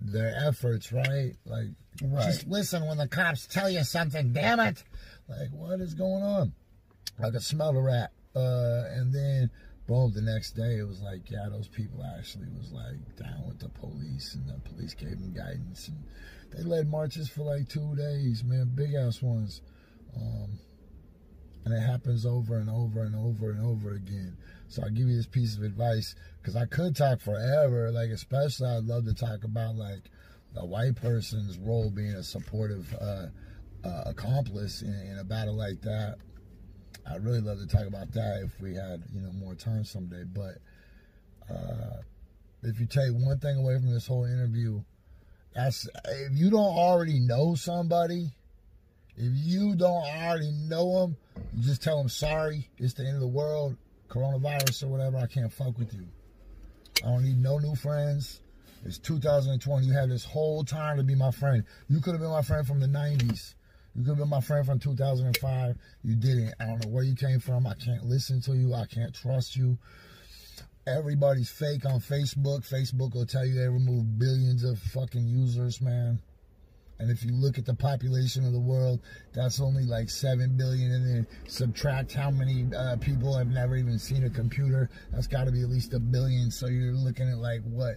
their 0.00 0.34
efforts, 0.44 0.92
right? 0.92 1.34
Like, 1.46 1.68
Right. 2.02 2.24
just 2.26 2.48
listen 2.48 2.84
when 2.86 2.98
the 2.98 3.06
cops 3.06 3.46
tell 3.46 3.70
you 3.70 3.84
something, 3.84 4.32
damn 4.32 4.58
it. 4.58 4.82
Like, 5.28 5.50
what 5.52 5.80
is 5.80 5.94
going 5.94 6.22
on? 6.24 6.52
I 7.20 7.30
could 7.30 7.42
smell 7.42 7.72
the 7.72 7.80
rat. 7.80 8.12
Uh, 8.34 8.84
and 8.90 9.12
then, 9.12 9.50
boom, 9.86 10.12
the 10.14 10.22
next 10.22 10.52
day 10.52 10.78
it 10.78 10.86
was 10.86 11.00
like, 11.02 11.30
yeah, 11.30 11.48
those 11.50 11.68
people 11.68 12.04
actually 12.16 12.48
was 12.56 12.72
like 12.72 13.16
down 13.16 13.46
with 13.46 13.58
the 13.58 13.68
police, 13.68 14.34
and 14.34 14.48
the 14.48 14.60
police 14.70 14.94
gave 14.94 15.10
them 15.10 15.32
guidance, 15.34 15.88
and 15.88 16.02
they 16.54 16.62
led 16.62 16.88
marches 16.88 17.28
for 17.28 17.42
like 17.42 17.68
two 17.68 17.94
days, 17.96 18.42
man, 18.44 18.72
big 18.74 18.94
ass 18.94 19.22
ones. 19.22 19.62
Um, 20.16 20.58
and 21.64 21.74
it 21.74 21.80
happens 21.80 22.26
over 22.26 22.56
and 22.56 22.68
over 22.68 23.02
and 23.02 23.14
over 23.14 23.50
and 23.50 23.64
over 23.64 23.94
again. 23.94 24.36
So 24.68 24.82
I'll 24.82 24.90
give 24.90 25.08
you 25.08 25.16
this 25.16 25.26
piece 25.26 25.56
of 25.56 25.62
advice 25.62 26.14
because 26.40 26.56
I 26.56 26.66
could 26.66 26.96
talk 26.96 27.20
forever. 27.20 27.90
Like 27.92 28.10
especially, 28.10 28.68
I'd 28.68 28.84
love 28.84 29.04
to 29.04 29.14
talk 29.14 29.44
about 29.44 29.76
like 29.76 30.10
a 30.56 30.66
white 30.66 30.96
person's 30.96 31.58
role 31.58 31.90
being 31.90 32.14
a 32.14 32.22
supportive 32.22 32.94
uh, 33.00 33.26
uh, 33.84 34.02
accomplice 34.06 34.82
in, 34.82 34.94
in 35.10 35.18
a 35.18 35.24
battle 35.24 35.56
like 35.56 35.80
that. 35.82 36.16
I'd 37.10 37.24
really 37.24 37.40
love 37.40 37.58
to 37.58 37.66
talk 37.66 37.86
about 37.86 38.12
that 38.12 38.42
if 38.44 38.60
we 38.60 38.74
had 38.74 39.02
you 39.12 39.20
know 39.20 39.32
more 39.32 39.54
time 39.54 39.84
someday. 39.84 40.24
But 40.24 40.58
uh, 41.50 42.02
if 42.62 42.80
you 42.80 42.86
take 42.86 43.12
one 43.12 43.38
thing 43.38 43.58
away 43.58 43.74
from 43.74 43.92
this 43.92 44.06
whole 44.06 44.24
interview, 44.24 44.82
that's 45.54 45.88
if 46.06 46.32
you 46.32 46.50
don't 46.50 46.60
already 46.60 47.18
know 47.18 47.54
somebody, 47.54 48.30
if 49.16 49.32
you 49.34 49.74
don't 49.74 50.04
already 50.04 50.52
know 50.68 51.00
them, 51.00 51.16
you 51.54 51.64
just 51.64 51.82
tell 51.82 51.98
them 51.98 52.08
sorry. 52.08 52.68
It's 52.78 52.94
the 52.94 53.04
end 53.04 53.14
of 53.14 53.20
the 53.20 53.26
world, 53.26 53.76
coronavirus 54.08 54.84
or 54.84 54.88
whatever. 54.88 55.18
I 55.18 55.26
can't 55.26 55.52
fuck 55.52 55.78
with 55.78 55.92
you. 55.92 56.06
I 57.04 57.08
don't 57.08 57.24
need 57.24 57.42
no 57.42 57.58
new 57.58 57.74
friends. 57.74 58.40
It's 58.84 58.98
2020. 58.98 59.86
You 59.86 59.92
had 59.92 60.10
this 60.10 60.24
whole 60.24 60.64
time 60.64 60.96
to 60.96 61.02
be 61.02 61.14
my 61.14 61.30
friend. 61.30 61.64
You 61.88 62.00
could 62.00 62.12
have 62.12 62.20
been 62.20 62.30
my 62.30 62.42
friend 62.42 62.66
from 62.66 62.80
the 62.80 62.86
90s. 62.86 63.54
You 63.94 64.02
could 64.02 64.10
have 64.10 64.18
been 64.18 64.28
my 64.28 64.40
friend 64.40 64.64
from 64.64 64.78
2005. 64.78 65.76
You 66.02 66.14
didn't. 66.16 66.54
I 66.58 66.64
don't 66.64 66.84
know 66.84 66.90
where 66.90 67.04
you 67.04 67.14
came 67.14 67.40
from. 67.40 67.66
I 67.66 67.74
can't 67.74 68.04
listen 68.04 68.40
to 68.42 68.56
you. 68.56 68.74
I 68.74 68.86
can't 68.86 69.14
trust 69.14 69.56
you. 69.56 69.78
Everybody's 70.86 71.50
fake 71.50 71.84
on 71.84 72.00
Facebook. 72.00 72.68
Facebook 72.68 73.14
will 73.14 73.26
tell 73.26 73.44
you 73.44 73.54
they 73.54 73.68
removed 73.68 74.18
billions 74.18 74.64
of 74.64 74.78
fucking 74.78 75.28
users, 75.28 75.80
man. 75.80 76.20
And 76.98 77.10
if 77.10 77.24
you 77.24 77.32
look 77.32 77.58
at 77.58 77.66
the 77.66 77.74
population 77.74 78.46
of 78.46 78.52
the 78.52 78.60
world, 78.60 79.00
that's 79.34 79.60
only 79.60 79.84
like 79.84 80.08
7 80.08 80.56
billion. 80.56 80.92
And 80.92 81.06
then 81.06 81.26
subtract 81.48 82.12
how 82.12 82.30
many 82.30 82.66
uh, 82.74 82.96
people 82.96 83.36
have 83.36 83.48
never 83.48 83.76
even 83.76 83.98
seen 83.98 84.24
a 84.24 84.30
computer. 84.30 84.88
That's 85.12 85.26
got 85.26 85.44
to 85.44 85.52
be 85.52 85.62
at 85.62 85.68
least 85.68 85.92
a 85.94 86.00
billion. 86.00 86.50
So 86.50 86.68
you're 86.68 86.94
looking 86.94 87.28
at 87.28 87.38
like 87.38 87.60
what? 87.64 87.96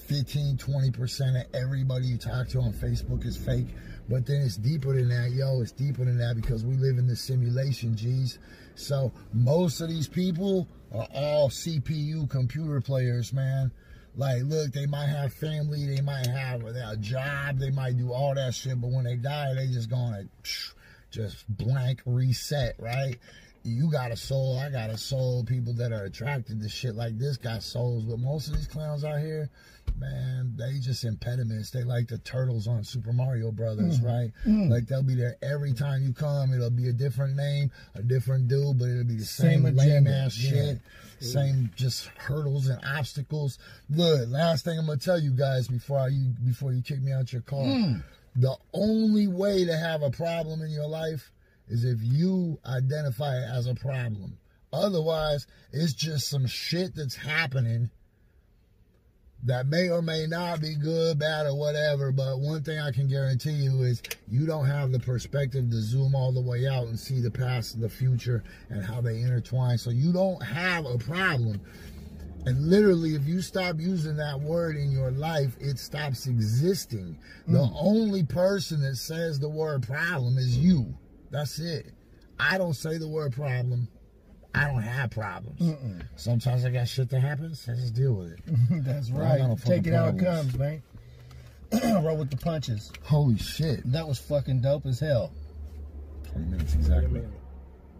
15, 0.00 0.56
20% 0.56 1.40
of 1.40 1.54
everybody 1.54 2.06
you 2.06 2.18
talk 2.18 2.48
to 2.48 2.60
on 2.60 2.72
Facebook 2.72 3.24
is 3.24 3.36
fake. 3.36 3.68
But 4.08 4.26
then 4.26 4.42
it's 4.42 4.56
deeper 4.56 4.94
than 4.94 5.08
that, 5.08 5.30
yo. 5.30 5.60
It's 5.60 5.72
deeper 5.72 6.04
than 6.04 6.18
that 6.18 6.34
because 6.34 6.64
we 6.64 6.74
live 6.76 6.98
in 6.98 7.06
this 7.06 7.20
simulation, 7.20 7.96
G's. 7.96 8.38
So 8.74 9.12
most 9.32 9.80
of 9.80 9.88
these 9.88 10.08
people 10.08 10.66
are 10.92 11.06
all 11.14 11.48
CPU 11.48 12.28
computer 12.28 12.80
players, 12.80 13.32
man. 13.32 13.70
Like, 14.16 14.42
look, 14.42 14.72
they 14.72 14.86
might 14.86 15.06
have 15.06 15.32
family, 15.32 15.86
they 15.86 16.02
might 16.02 16.26
have 16.26 16.64
a 16.64 16.96
job, 16.96 17.58
they 17.58 17.70
might 17.70 17.96
do 17.96 18.12
all 18.12 18.34
that 18.34 18.54
shit, 18.54 18.80
but 18.80 18.90
when 18.90 19.04
they 19.04 19.14
die, 19.14 19.54
they 19.54 19.68
just 19.68 19.88
gonna 19.88 20.24
just 21.12 21.44
blank 21.48 22.02
reset, 22.04 22.74
right? 22.78 23.16
You 23.62 23.90
got 23.90 24.10
a 24.10 24.16
soul, 24.16 24.58
I 24.58 24.70
got 24.70 24.90
a 24.90 24.98
soul. 24.98 25.44
People 25.44 25.74
that 25.74 25.92
are 25.92 26.04
attracted 26.04 26.60
to 26.60 26.68
shit 26.68 26.96
like 26.96 27.18
this 27.18 27.36
got 27.36 27.62
souls, 27.62 28.04
but 28.04 28.18
most 28.18 28.48
of 28.48 28.56
these 28.56 28.66
clowns 28.66 29.04
out 29.04 29.20
here, 29.20 29.50
man, 29.98 30.54
they 30.56 30.78
just 30.78 31.04
impediments. 31.04 31.70
They 31.70 31.84
like 31.84 32.08
the 32.08 32.18
turtles 32.18 32.66
on 32.66 32.84
Super 32.84 33.12
Mario 33.12 33.50
Brothers, 33.50 33.98
mm-hmm. 33.98 34.06
right? 34.06 34.30
Mm. 34.46 34.70
Like 34.70 34.86
they'll 34.86 35.02
be 35.02 35.14
there 35.14 35.36
every 35.42 35.72
time 35.72 36.02
you 36.02 36.12
come. 36.12 36.52
It'll 36.52 36.70
be 36.70 36.88
a 36.88 36.92
different 36.92 37.36
name, 37.36 37.70
a 37.94 38.02
different 38.02 38.48
dude, 38.48 38.78
but 38.78 38.88
it'll 38.88 39.04
be 39.04 39.16
the 39.16 39.24
Same 39.24 39.64
same, 39.64 39.76
lame 39.76 40.06
ass 40.06 40.38
yeah. 40.38 40.50
shit. 40.50 40.80
Same 41.20 41.70
just 41.76 42.06
hurdles 42.16 42.68
and 42.68 42.82
obstacles. 42.84 43.58
Look, 43.90 44.28
last 44.30 44.64
thing 44.64 44.78
I'm 44.78 44.86
gonna 44.86 44.98
tell 44.98 45.20
you 45.20 45.32
guys 45.32 45.68
before 45.68 45.98
I, 45.98 46.08
you 46.08 46.34
before 46.44 46.72
you 46.72 46.82
kick 46.82 47.02
me 47.02 47.12
out 47.12 47.32
your 47.32 47.42
car. 47.42 47.64
Mm. 47.64 48.02
The 48.36 48.56
only 48.72 49.26
way 49.26 49.64
to 49.64 49.76
have 49.76 50.02
a 50.02 50.10
problem 50.10 50.62
in 50.62 50.70
your 50.70 50.88
life 50.88 51.30
is 51.68 51.84
if 51.84 51.98
you 52.00 52.58
identify 52.64 53.36
it 53.36 53.48
as 53.50 53.66
a 53.66 53.74
problem. 53.74 54.38
Otherwise, 54.72 55.46
it's 55.72 55.92
just 55.92 56.28
some 56.28 56.46
shit 56.46 56.94
that's 56.94 57.16
happening 57.16 57.90
that 59.44 59.66
may 59.66 59.88
or 59.88 60.02
may 60.02 60.26
not 60.26 60.60
be 60.60 60.74
good, 60.74 61.18
bad, 61.18 61.46
or 61.46 61.54
whatever. 61.56 62.12
But 62.12 62.40
one 62.40 62.62
thing 62.62 62.78
I 62.78 62.90
can 62.90 63.08
guarantee 63.08 63.52
you 63.52 63.82
is 63.82 64.02
you 64.28 64.46
don't 64.46 64.66
have 64.66 64.92
the 64.92 64.98
perspective 65.00 65.70
to 65.70 65.80
zoom 65.80 66.14
all 66.14 66.32
the 66.32 66.40
way 66.40 66.66
out 66.66 66.86
and 66.88 66.98
see 66.98 67.20
the 67.20 67.30
past 67.30 67.74
and 67.74 67.82
the 67.82 67.88
future 67.88 68.42
and 68.68 68.84
how 68.84 69.00
they 69.00 69.20
intertwine. 69.20 69.78
So 69.78 69.90
you 69.90 70.12
don't 70.12 70.42
have 70.42 70.84
a 70.86 70.98
problem. 70.98 71.60
And 72.46 72.68
literally, 72.70 73.14
if 73.14 73.26
you 73.26 73.42
stop 73.42 73.76
using 73.78 74.16
that 74.16 74.40
word 74.40 74.76
in 74.76 74.90
your 74.90 75.10
life, 75.10 75.56
it 75.60 75.78
stops 75.78 76.26
existing. 76.26 77.18
The 77.46 77.58
Mm. 77.58 77.72
only 77.74 78.22
person 78.22 78.80
that 78.80 78.96
says 78.96 79.38
the 79.38 79.48
word 79.48 79.82
problem 79.82 80.38
is 80.38 80.56
you. 80.56 80.94
That's 81.30 81.58
it. 81.58 81.92
I 82.38 82.56
don't 82.56 82.74
say 82.74 82.96
the 82.96 83.08
word 83.08 83.32
problem. 83.34 83.88
I 84.54 84.66
don't 84.66 84.82
have 84.82 85.10
problems. 85.10 85.76
Sometimes 86.16 86.64
I 86.64 86.70
got 86.70 86.88
shit 86.88 87.08
that 87.10 87.20
happens. 87.20 87.68
I 87.68 87.74
just 87.74 87.94
deal 87.94 88.14
with 88.14 88.32
it. 88.32 88.40
That's 88.84 89.10
right. 89.10 89.40
Take 89.64 89.86
it 89.86 89.94
how 89.94 90.06
it 90.06 90.18
comes, 90.18 90.58
man. 90.58 90.82
Roll 92.02 92.16
with 92.16 92.30
the 92.30 92.36
punches. 92.36 92.90
Holy 93.02 93.38
shit. 93.38 93.80
That 93.92 94.08
was 94.08 94.18
fucking 94.18 94.60
dope 94.60 94.86
as 94.86 94.98
hell. 94.98 95.32
20 96.32 96.46
minutes 96.46 96.74
exactly. 96.74 97.22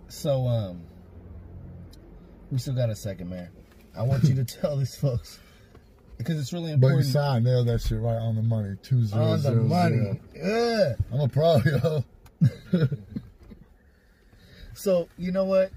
So, 0.09 0.47
um, 0.49 0.83
we 2.51 2.59
still 2.59 2.75
got 2.75 2.91
a 2.91 2.97
second, 2.97 3.31
man. 3.31 3.49
I 3.97 4.03
want 4.03 4.25
you 4.25 4.35
to 4.35 4.45
tell 4.61 4.77
these 4.77 4.97
folks 4.97 5.39
because 6.19 6.41
it's 6.41 6.53
really 6.53 6.73
important. 6.73 7.01
But 7.01 7.07
inside, 7.07 7.37
I 7.37 7.39
nailed 7.39 7.69
that 7.69 7.81
shit 7.81 8.01
right 8.01 8.17
on 8.17 8.35
the 8.35 8.43
money. 8.43 8.77
Two 8.83 9.05
zero 9.05 9.23
on 9.23 9.31
the 9.31 9.39
zero 9.39 9.63
money. 9.63 10.21
zero. 10.35 10.97
I'm 11.13 11.21
a 11.21 11.29
pro, 11.29 11.61
yo. 11.65 12.05
So 14.81 15.09
you 15.19 15.31
know 15.31 15.45
what? 15.45 15.73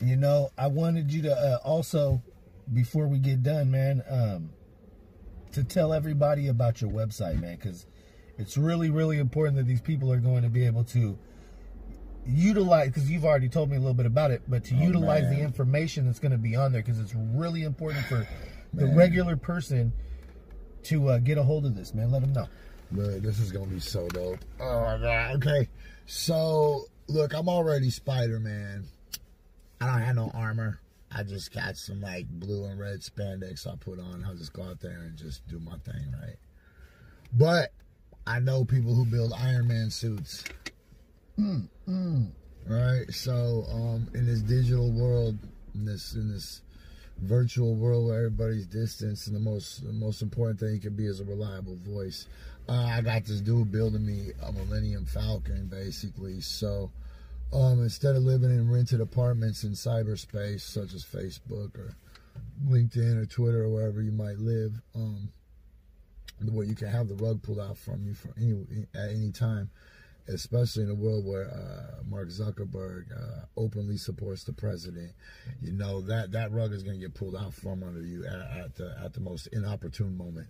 You 0.00 0.16
know, 0.16 0.50
I 0.56 0.68
wanted 0.68 1.12
you 1.12 1.22
to 1.22 1.32
uh, 1.34 1.58
also, 1.64 2.22
before 2.72 3.06
we 3.08 3.18
get 3.18 3.42
done, 3.42 3.70
man, 3.70 4.02
um, 4.08 4.50
to 5.52 5.64
tell 5.64 5.92
everybody 5.92 6.48
about 6.48 6.80
your 6.80 6.90
website, 6.90 7.40
man, 7.40 7.56
because 7.56 7.86
it's 8.38 8.56
really, 8.56 8.90
really 8.90 9.18
important 9.18 9.56
that 9.56 9.66
these 9.66 9.80
people 9.80 10.12
are 10.12 10.20
going 10.20 10.42
to 10.42 10.48
be 10.48 10.64
able 10.66 10.84
to 10.84 11.18
utilize. 12.26 12.88
Because 12.88 13.10
you've 13.10 13.24
already 13.24 13.48
told 13.48 13.70
me 13.70 13.76
a 13.76 13.80
little 13.80 13.94
bit 13.94 14.06
about 14.06 14.30
it, 14.30 14.42
but 14.46 14.64
to 14.66 14.76
Oh, 14.76 14.82
utilize 14.82 15.28
the 15.28 15.40
information 15.40 16.06
that's 16.06 16.20
going 16.20 16.32
to 16.32 16.38
be 16.38 16.54
on 16.54 16.72
there, 16.72 16.82
because 16.82 17.00
it's 17.00 17.14
really 17.14 17.64
important 17.64 18.04
for 18.06 18.28
the 18.72 18.86
regular 18.86 19.36
person 19.36 19.92
to 20.84 21.08
uh, 21.08 21.18
get 21.18 21.38
a 21.38 21.42
hold 21.42 21.66
of 21.66 21.74
this, 21.74 21.92
man. 21.94 22.12
Let 22.12 22.20
them 22.20 22.32
know. 22.32 22.46
Look, 22.92 23.22
this 23.22 23.38
is 23.40 23.52
gonna 23.52 23.66
be 23.66 23.80
so 23.80 24.08
dope. 24.08 24.38
Oh 24.60 24.80
my 24.80 24.98
god. 24.98 25.36
Okay. 25.36 25.68
So 26.06 26.84
look, 27.08 27.34
I'm 27.34 27.48
already 27.48 27.90
Spider 27.90 28.40
Man. 28.40 28.86
I 29.80 29.86
don't 29.86 30.00
have 30.00 30.16
no 30.16 30.30
armor. 30.34 30.80
I 31.10 31.22
just 31.22 31.52
got 31.52 31.76
some 31.76 32.00
like 32.00 32.28
blue 32.28 32.64
and 32.64 32.78
red 32.78 33.00
spandex 33.00 33.66
I 33.66 33.76
put 33.76 33.98
on. 33.98 34.24
I'll 34.26 34.34
just 34.34 34.52
go 34.52 34.62
out 34.62 34.80
there 34.80 34.98
and 34.98 35.16
just 35.16 35.46
do 35.48 35.58
my 35.58 35.76
thing, 35.78 36.14
right? 36.20 36.36
But 37.32 37.72
I 38.26 38.40
know 38.40 38.64
people 38.64 38.94
who 38.94 39.04
build 39.04 39.32
Iron 39.32 39.68
Man 39.68 39.90
suits. 39.90 40.44
Right? 42.66 43.04
So 43.10 43.64
um 43.72 44.08
in 44.14 44.26
this 44.26 44.40
digital 44.40 44.90
world, 44.90 45.38
in 45.74 45.84
this 45.86 46.14
in 46.14 46.30
this 46.30 46.62
virtual 47.22 47.74
world 47.74 48.06
where 48.06 48.18
everybody's 48.18 48.66
distance 48.66 49.26
and 49.26 49.34
the 49.34 49.40
most 49.40 49.84
the 49.84 49.92
most 49.92 50.22
important 50.22 50.60
thing 50.60 50.74
you 50.74 50.80
can 50.80 50.94
be 50.94 51.06
is 51.06 51.20
a 51.20 51.24
reliable 51.24 51.76
voice. 51.76 52.26
Uh, 52.68 52.84
I 52.84 53.00
got 53.00 53.24
this 53.24 53.40
dude 53.40 53.72
building 53.72 54.04
me 54.04 54.32
a 54.42 54.52
Millennium 54.52 55.06
Falcon 55.06 55.66
basically. 55.66 56.40
So 56.42 56.90
um, 57.52 57.82
instead 57.82 58.16
of 58.16 58.22
living 58.22 58.50
in 58.50 58.70
rented 58.70 59.00
apartments 59.00 59.64
in 59.64 59.72
cyberspace 59.72 60.60
such 60.60 60.94
as 60.94 61.04
Facebook 61.04 61.74
or 61.76 61.96
LinkedIn 62.66 63.16
or 63.16 63.26
Twitter 63.26 63.64
or 63.64 63.70
wherever 63.70 64.02
you 64.02 64.12
might 64.12 64.38
live, 64.38 64.72
um, 64.94 65.30
where 66.52 66.66
you 66.66 66.74
can 66.74 66.88
have 66.88 67.08
the 67.08 67.14
rug 67.14 67.42
pulled 67.42 67.58
out 67.58 67.76
from 67.76 68.04
you 68.04 68.14
for 68.14 68.32
any 68.36 68.54
at 68.94 69.10
any 69.10 69.32
time, 69.32 69.70
especially 70.28 70.84
in 70.84 70.90
a 70.90 70.94
world 70.94 71.24
where 71.24 71.48
uh, 71.48 72.02
Mark 72.08 72.28
Zuckerberg 72.28 73.06
uh, 73.12 73.46
openly 73.56 73.96
supports 73.96 74.44
the 74.44 74.52
president. 74.52 75.12
You 75.60 75.72
know 75.72 76.00
that 76.02 76.32
that 76.32 76.52
rug 76.52 76.72
is 76.72 76.82
going 76.82 77.00
to 77.00 77.06
get 77.06 77.14
pulled 77.14 77.34
out 77.34 77.54
from 77.54 77.82
under 77.82 78.02
you 78.02 78.26
at, 78.26 78.64
at 78.64 78.74
the 78.76 78.96
at 79.02 79.14
the 79.14 79.20
most 79.20 79.48
inopportune 79.48 80.16
moment. 80.16 80.48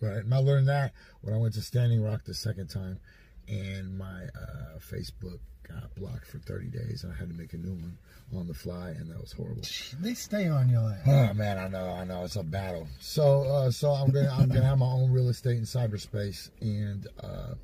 Right, 0.00 0.18
and 0.18 0.32
I 0.32 0.38
learned 0.38 0.68
that 0.68 0.92
when 1.22 1.34
I 1.34 1.38
went 1.38 1.54
to 1.54 1.62
Standing 1.62 2.02
Rock 2.02 2.24
the 2.24 2.34
second 2.34 2.68
time, 2.68 3.00
and 3.48 3.96
my 3.96 4.24
uh, 4.24 4.78
Facebook 4.78 5.40
got 5.68 5.94
blocked 5.94 6.26
for 6.26 6.38
30 6.38 6.68
days, 6.68 7.04
and 7.04 7.12
I 7.12 7.16
had 7.16 7.28
to 7.28 7.34
make 7.34 7.52
a 7.52 7.56
new 7.56 7.72
one 7.72 7.98
on 8.34 8.46
the 8.46 8.54
fly, 8.54 8.90
and 8.90 9.10
that 9.10 9.20
was 9.20 9.32
horrible. 9.32 9.62
They 10.00 10.14
stay 10.14 10.48
on 10.48 10.68
your 10.68 10.90
ass. 10.90 11.06
Oh 11.06 11.34
man, 11.34 11.58
I 11.58 11.68
know, 11.68 11.90
I 11.90 12.04
know, 12.04 12.24
it's 12.24 12.36
a 12.36 12.42
battle. 12.42 12.86
So, 13.00 13.42
uh, 13.42 13.70
so 13.70 13.90
I'm 13.90 14.10
gonna, 14.10 14.30
I'm 14.30 14.48
gonna 14.48 14.64
have 14.64 14.78
my 14.78 14.86
own 14.86 15.12
real 15.12 15.28
estate 15.28 15.56
in 15.56 15.64
cyberspace, 15.64 16.50
and 16.60 17.06
uh, 17.22 17.54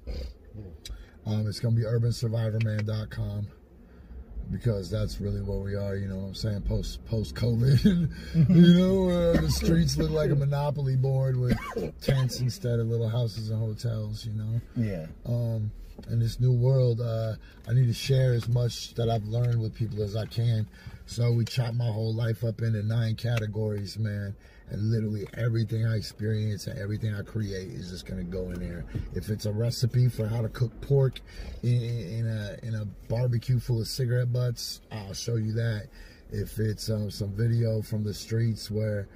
um, 1.26 1.46
it's 1.46 1.60
gonna 1.60 1.76
be 1.76 1.82
urbansurvivorman.com 1.82 3.46
because 4.50 4.90
that's 4.90 5.20
really 5.20 5.40
what 5.40 5.60
we 5.60 5.74
are. 5.74 5.96
You 5.96 6.08
know 6.08 6.16
what 6.16 6.26
I'm 6.28 6.34
saying? 6.34 6.62
Post 6.62 7.04
post 7.06 7.34
COVID, 7.34 7.84
you 8.48 8.78
know, 8.78 9.08
uh, 9.10 9.40
the 9.40 9.50
streets 9.50 9.96
look 9.96 10.10
like 10.10 10.30
a 10.30 10.34
monopoly 10.34 10.96
board 10.96 11.36
with 11.36 11.56
tents 12.00 12.40
instead 12.40 12.78
of 12.80 12.86
little 12.88 13.08
houses 13.08 13.50
and 13.50 13.58
hotels. 13.58 14.26
You 14.26 14.32
know 14.34 14.60
Yeah. 14.76 15.06
um, 15.26 15.70
in 16.10 16.18
this 16.18 16.40
new 16.40 16.52
world, 16.52 17.00
uh, 17.00 17.34
I 17.68 17.72
need 17.72 17.86
to 17.86 17.94
share 17.94 18.34
as 18.34 18.48
much 18.48 18.94
that 18.94 19.08
I've 19.08 19.24
learned 19.24 19.60
with 19.60 19.74
people 19.74 20.02
as 20.02 20.16
I 20.16 20.26
can. 20.26 20.66
So 21.06 21.30
we 21.32 21.44
chop 21.44 21.74
my 21.74 21.86
whole 21.86 22.12
life 22.14 22.42
up 22.44 22.60
into 22.62 22.82
nine 22.82 23.14
categories, 23.14 23.98
man. 23.98 24.34
And 24.70 24.90
literally 24.90 25.26
everything 25.34 25.86
I 25.86 25.96
experience 25.96 26.66
and 26.66 26.78
everything 26.78 27.14
I 27.14 27.22
create 27.22 27.68
is 27.68 27.90
just 27.90 28.06
gonna 28.06 28.24
go 28.24 28.50
in 28.50 28.60
there. 28.60 28.84
If 29.14 29.28
it's 29.28 29.46
a 29.46 29.52
recipe 29.52 30.08
for 30.08 30.26
how 30.26 30.40
to 30.40 30.48
cook 30.48 30.72
pork 30.80 31.20
in, 31.62 31.82
in 31.82 32.26
a 32.26 32.66
in 32.66 32.74
a 32.74 32.84
barbecue 33.08 33.60
full 33.60 33.80
of 33.80 33.86
cigarette 33.86 34.32
butts, 34.32 34.80
I'll 34.90 35.14
show 35.14 35.36
you 35.36 35.52
that. 35.52 35.88
If 36.30 36.58
it's 36.58 36.90
um, 36.90 37.10
some 37.10 37.32
video 37.32 37.82
from 37.82 38.02
the 38.02 38.14
streets 38.14 38.70
where 38.70 39.06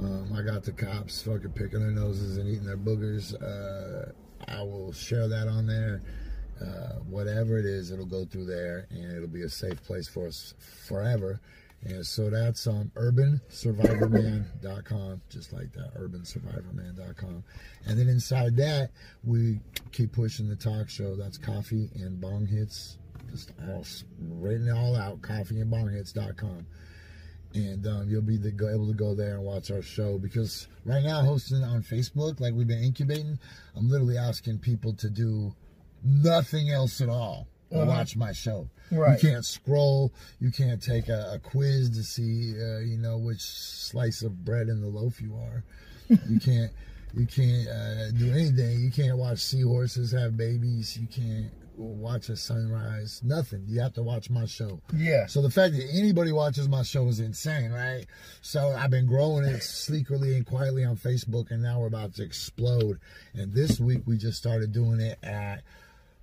um, 0.00 0.32
I 0.34 0.42
got 0.42 0.62
the 0.64 0.72
cops 0.72 1.22
fucking 1.22 1.52
picking 1.52 1.80
their 1.80 1.90
noses 1.90 2.36
and 2.36 2.48
eating 2.48 2.66
their 2.66 2.76
boogers, 2.76 3.32
uh, 3.40 4.12
I 4.48 4.62
will 4.62 4.92
share 4.92 5.28
that 5.28 5.48
on 5.48 5.66
there. 5.66 6.02
Uh, 6.60 7.00
whatever 7.08 7.58
it 7.58 7.66
is, 7.66 7.90
it'll 7.90 8.06
go 8.06 8.24
through 8.24 8.46
there 8.46 8.86
and 8.90 9.12
it'll 9.12 9.28
be 9.28 9.42
a 9.42 9.48
safe 9.48 9.82
place 9.84 10.08
for 10.08 10.26
us 10.26 10.54
forever. 10.86 11.40
And 11.84 12.04
so 12.04 12.28
that's 12.30 12.66
um, 12.66 12.90
urbansurvivorman.com, 12.96 15.20
just 15.28 15.52
like 15.52 15.72
that, 15.74 15.94
urbansurvivorman.com. 15.94 17.44
And 17.86 17.98
then 17.98 18.08
inside 18.08 18.56
that, 18.56 18.90
we 19.22 19.60
keep 19.92 20.10
pushing 20.12 20.48
the 20.48 20.56
talk 20.56 20.88
show. 20.88 21.14
That's 21.14 21.38
coffee 21.38 21.88
and 21.94 22.20
bong 22.20 22.46
hits, 22.46 22.98
just 23.30 23.52
all 23.68 23.84
written 24.18 24.66
it 24.68 24.72
all 24.72 24.96
out, 24.96 25.22
coffeeandbonghits.com 25.22 26.66
and 27.54 27.86
um, 27.86 28.08
you'll 28.08 28.22
be 28.22 28.36
the, 28.36 28.48
able 28.72 28.86
to 28.86 28.92
go 28.92 29.14
there 29.14 29.34
and 29.34 29.42
watch 29.42 29.70
our 29.70 29.82
show 29.82 30.18
because 30.18 30.68
right 30.84 31.02
now 31.02 31.22
hosting 31.22 31.64
on 31.64 31.82
facebook 31.82 32.40
like 32.40 32.52
we've 32.52 32.66
been 32.66 32.82
incubating 32.82 33.38
i'm 33.76 33.88
literally 33.88 34.18
asking 34.18 34.58
people 34.58 34.92
to 34.92 35.08
do 35.08 35.54
nothing 36.04 36.70
else 36.70 37.00
at 37.00 37.08
all 37.08 37.46
Uh-huh. 37.82 37.90
watch 37.90 38.16
my 38.16 38.32
show 38.32 38.68
Right. 38.90 39.20
you 39.22 39.28
can't 39.30 39.44
scroll 39.44 40.12
you 40.40 40.50
can't 40.50 40.82
take 40.82 41.08
a, 41.08 41.32
a 41.34 41.38
quiz 41.38 41.90
to 41.90 42.02
see 42.02 42.52
uh, 42.60 42.78
you 42.78 42.96
know 42.98 43.18
which 43.18 43.40
slice 43.42 44.22
of 44.22 44.44
bread 44.44 44.68
in 44.68 44.80
the 44.80 44.88
loaf 44.88 45.20
you 45.20 45.34
are 45.34 45.64
you 46.28 46.38
can't 46.40 46.70
you 47.14 47.26
can't 47.26 47.66
uh, 47.68 48.10
do 48.12 48.30
anything 48.32 48.80
you 48.80 48.90
can't 48.90 49.18
watch 49.18 49.38
seahorses 49.38 50.12
have 50.12 50.36
babies 50.36 50.96
you 51.00 51.06
can't 51.08 51.50
watch 51.78 52.30
a 52.30 52.36
sunrise 52.36 53.20
nothing 53.22 53.62
you 53.66 53.78
have 53.80 53.92
to 53.92 54.02
watch 54.02 54.30
my 54.30 54.46
show 54.46 54.80
Yeah. 54.94 55.26
so 55.26 55.42
the 55.42 55.50
fact 55.50 55.74
that 55.74 55.86
anybody 55.92 56.32
watches 56.32 56.68
my 56.70 56.82
show 56.82 57.06
is 57.08 57.20
insane, 57.20 57.70
right? 57.70 58.06
So 58.40 58.68
I've 58.70 58.90
been 58.90 59.04
growing 59.04 59.44
it 59.44 59.62
sleekly 59.62 60.36
and 60.36 60.46
quietly 60.46 60.84
on 60.86 60.96
Facebook, 60.96 61.50
and 61.50 61.62
now 61.62 61.80
we're 61.80 61.88
about 61.88 62.14
to 62.14 62.22
explode. 62.22 62.98
And 63.34 63.52
this 63.52 63.78
week 63.78 64.00
we 64.06 64.16
just 64.16 64.38
started 64.38 64.72
doing 64.72 65.00
it 65.00 65.18
at 65.22 65.64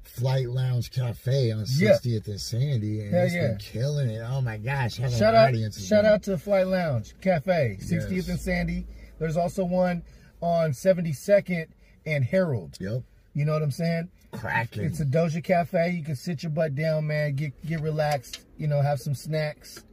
Flight 0.04 0.50
Lounge 0.50 0.92
Cafe 0.92 1.52
on 1.52 1.66
Yeah. 1.76 1.94
60th 1.98 2.28
and 2.28 2.40
Sandy, 2.40 3.02
and 3.02 3.14
Hell 3.14 3.24
it's 3.26 3.34
yeah. 3.34 3.48
been 3.48 3.58
killing 3.58 4.10
it. 4.10 4.20
Oh 4.22 4.42
my 4.42 4.58
gosh! 4.58 4.96
Shout 4.96 5.12
an 5.14 5.24
out, 5.24 5.36
audience 5.50 5.86
shout 5.86 6.06
out 6.06 6.24
to 6.24 6.38
Flight 6.38 6.68
Lounge 6.68 7.14
Cafe, 7.22 7.78
60th 7.82 8.12
Yes. 8.12 8.28
and 8.30 8.40
Sandy. 8.40 8.86
There's 9.20 9.38
also 9.38 9.64
one 9.66 10.04
on 10.42 10.72
72nd 10.72 11.68
and 12.06 12.24
Herald. 12.26 12.78
Yep, 12.80 13.04
You 13.34 13.46
know 13.46 13.54
what 13.54 13.64
I'm 13.64 13.72
saying? 13.72 14.10
cracking. 14.34 14.84
It's 14.84 15.00
a 15.00 15.06
Doja 15.06 15.44
Cafe. 15.44 15.92
You 15.92 16.04
can 16.04 16.16
sit 16.16 16.42
your 16.44 16.50
butt 16.52 16.74
down, 16.76 17.06
man. 17.08 17.36
Get 17.36 17.54
get 17.66 17.82
relaxed. 17.82 18.42
You 18.58 18.68
know, 18.68 18.82
have 18.82 19.00
some 19.00 19.16
snacks, 19.16 19.84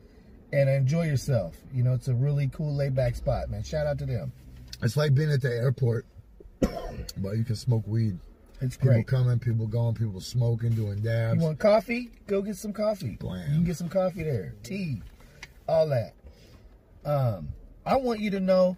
and 0.53 0.69
enjoy 0.69 1.05
yourself. 1.07 1.57
You 1.73 1.83
know, 1.85 1.93
it's 1.95 2.09
a 2.09 2.15
really 2.15 2.49
cool 2.49 2.75
laid 2.75 2.95
back 2.95 3.15
spot, 3.17 3.49
man. 3.51 3.63
Shout 3.63 3.87
out 3.87 3.99
to 3.99 4.07
them. 4.07 4.33
It's 4.83 4.97
like 4.97 5.15
being 5.15 5.31
at 5.31 5.43
the 5.43 5.51
airport, 5.55 6.07
but 6.61 7.37
you 7.37 7.45
can 7.45 7.55
smoke 7.57 7.87
weed. 7.87 8.19
It's 8.61 8.77
People 8.77 8.93
great. 8.93 9.07
coming, 9.07 9.39
people 9.39 9.67
going, 9.67 9.95
people 9.95 10.21
smoking, 10.21 10.71
doing 10.73 11.01
dabs. 11.01 11.39
You 11.39 11.45
want 11.47 11.59
coffee? 11.59 12.11
Go 12.27 12.43
get 12.43 12.57
some 12.57 12.73
coffee. 12.75 13.17
Blam. 13.19 13.49
You 13.49 13.55
can 13.57 13.65
get 13.65 13.77
some 13.77 13.89
coffee 13.89 14.23
there. 14.23 14.55
Tea, 14.63 15.03
all 15.67 15.89
that. 15.89 16.13
Um, 17.05 17.49
I 17.87 17.97
want 17.97 18.21
you 18.21 18.31
to 18.33 18.41
know, 18.41 18.77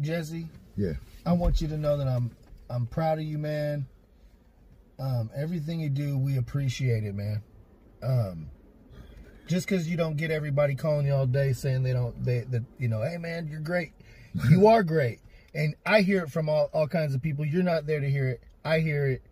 Jessie. 0.00 0.46
yeah, 0.76 0.92
I 1.26 1.32
want 1.32 1.60
you 1.60 1.68
to 1.68 1.76
know 1.76 1.96
that 1.96 2.06
I'm 2.08 2.30
I'm 2.68 2.86
proud 2.86 3.18
of 3.18 3.24
you, 3.24 3.38
man. 3.38 3.86
Um, 4.98 5.30
everything 5.34 5.80
you 5.80 5.88
do, 5.88 6.18
we 6.18 6.36
appreciate 6.36 7.04
it, 7.04 7.14
man. 7.14 7.42
Um, 8.02 8.50
just 9.46 9.66
because 9.66 9.88
you 9.88 9.96
don't 9.96 10.16
get 10.16 10.30
everybody 10.30 10.74
calling 10.74 11.06
you 11.06 11.14
all 11.14 11.26
day 11.26 11.52
saying 11.54 11.82
they 11.82 11.92
don't 11.92 12.22
they 12.24 12.40
that 12.50 12.62
you 12.78 12.86
know 12.88 13.02
hey 13.02 13.16
man 13.18 13.48
you're 13.50 13.60
great 13.60 13.92
you 14.50 14.66
are 14.68 14.82
great 14.84 15.18
and 15.54 15.74
i 15.86 16.00
hear 16.00 16.22
it 16.24 16.30
from 16.30 16.48
all, 16.48 16.70
all 16.72 16.86
kinds 16.86 17.14
of 17.14 17.22
people. 17.22 17.44
You're 17.44 17.62
not 17.62 17.86
there 17.86 18.00
to 18.00 18.10
hear 18.10 18.28
it. 18.28 18.42
I 18.64 18.80
hear 18.80 19.06
it 19.08 19.22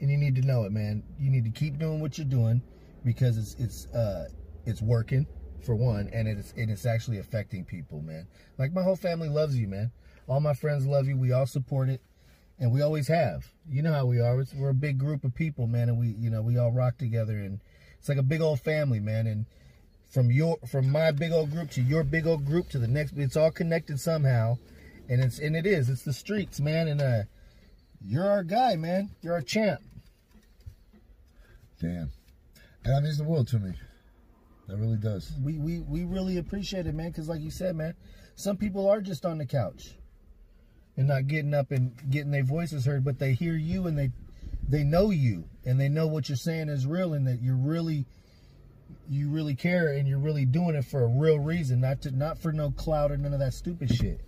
and 0.00 0.10
you 0.10 0.16
need 0.16 0.34
to 0.36 0.42
know 0.42 0.64
it 0.64 0.72
man. 0.72 1.02
You 1.18 1.30
need 1.30 1.44
to 1.44 1.50
keep 1.50 1.78
doing 1.78 2.00
what 2.00 2.18
you're 2.18 2.26
doing 2.26 2.62
because 3.04 3.38
it's 3.38 3.54
it's 3.54 3.86
uh 3.94 4.28
it's 4.64 4.82
working 4.82 5.26
for 5.64 5.74
one 5.74 6.10
and 6.12 6.28
it's 6.28 6.52
and 6.56 6.70
it's 6.70 6.86
actually 6.86 7.18
affecting 7.18 7.64
people 7.64 8.00
man. 8.00 8.26
Like 8.58 8.72
my 8.72 8.82
whole 8.82 8.96
family 8.96 9.28
loves 9.28 9.56
you 9.56 9.68
man. 9.68 9.90
All 10.28 10.40
my 10.40 10.54
friends 10.54 10.86
love 10.86 11.06
you. 11.06 11.16
We 11.16 11.32
all 11.32 11.46
support 11.46 11.88
it 11.88 12.02
and 12.58 12.72
we 12.72 12.82
always 12.82 13.08
have. 13.08 13.46
You 13.68 13.82
know 13.82 13.92
how 13.92 14.06
we 14.06 14.20
are. 14.20 14.40
It's, 14.40 14.54
we're 14.54 14.70
a 14.70 14.74
big 14.74 14.98
group 14.98 15.24
of 15.24 15.34
people 15.34 15.66
man 15.66 15.88
and 15.88 15.98
we 15.98 16.08
you 16.08 16.30
know 16.30 16.42
we 16.42 16.58
all 16.58 16.72
rock 16.72 16.98
together 16.98 17.38
and 17.38 17.60
it's 18.06 18.08
like 18.08 18.18
a 18.18 18.22
big 18.22 18.40
old 18.40 18.60
family, 18.60 19.00
man. 19.00 19.26
And 19.26 19.46
from 20.08 20.30
your 20.30 20.58
from 20.70 20.90
my 20.90 21.10
big 21.10 21.32
old 21.32 21.50
group 21.50 21.72
to 21.72 21.82
your 21.82 22.04
big 22.04 22.24
old 22.24 22.44
group 22.44 22.68
to 22.68 22.78
the 22.78 22.86
next, 22.86 23.14
it's 23.16 23.36
all 23.36 23.50
connected 23.50 23.98
somehow. 23.98 24.58
And 25.08 25.22
it's 25.22 25.38
and 25.38 25.54
it 25.54 25.66
is. 25.66 25.88
It's 25.88 26.02
the 26.02 26.12
streets, 26.12 26.60
man. 26.60 26.88
And 26.88 27.00
uh, 27.00 27.22
you're 28.04 28.28
our 28.28 28.44
guy, 28.44 28.76
man. 28.76 29.10
You're 29.22 29.34
our 29.34 29.42
champ. 29.42 29.80
Damn. 31.80 32.10
And 32.84 32.94
that 32.94 33.02
means 33.02 33.18
the 33.18 33.24
world 33.24 33.48
to 33.48 33.58
me. 33.58 33.72
That 34.68 34.78
really 34.78 34.96
does. 34.96 35.32
We 35.42 35.58
we 35.58 35.80
we 35.80 36.04
really 36.04 36.38
appreciate 36.38 36.86
it, 36.86 36.94
man. 36.94 37.10
Because 37.10 37.28
like 37.28 37.40
you 37.40 37.50
said, 37.50 37.76
man, 37.76 37.94
some 38.34 38.56
people 38.56 38.88
are 38.88 39.00
just 39.00 39.24
on 39.24 39.38
the 39.38 39.46
couch 39.46 39.96
and 40.96 41.06
not 41.06 41.26
getting 41.26 41.54
up 41.54 41.70
and 41.70 41.92
getting 42.10 42.30
their 42.30 42.44
voices 42.44 42.86
heard, 42.86 43.04
but 43.04 43.18
they 43.18 43.32
hear 43.32 43.54
you 43.54 43.86
and 43.86 43.96
they 43.96 44.10
they 44.68 44.82
know 44.82 45.10
you 45.10 45.44
and 45.64 45.78
they 45.78 45.88
know 45.88 46.06
what 46.06 46.28
you're 46.28 46.36
saying 46.36 46.68
is 46.68 46.86
real 46.86 47.14
and 47.14 47.26
that 47.26 47.40
you're 47.40 47.56
really 47.56 48.06
you 49.08 49.30
really 49.30 49.54
care 49.54 49.92
and 49.92 50.08
you're 50.08 50.18
really 50.18 50.44
doing 50.44 50.74
it 50.74 50.84
for 50.84 51.02
a 51.02 51.08
real 51.08 51.38
reason, 51.38 51.80
not 51.80 52.02
to 52.02 52.10
not 52.10 52.38
for 52.38 52.52
no 52.52 52.70
clout 52.70 53.12
or 53.12 53.16
none 53.16 53.32
of 53.32 53.38
that 53.40 53.54
stupid 53.54 53.94
shit. 53.94 54.20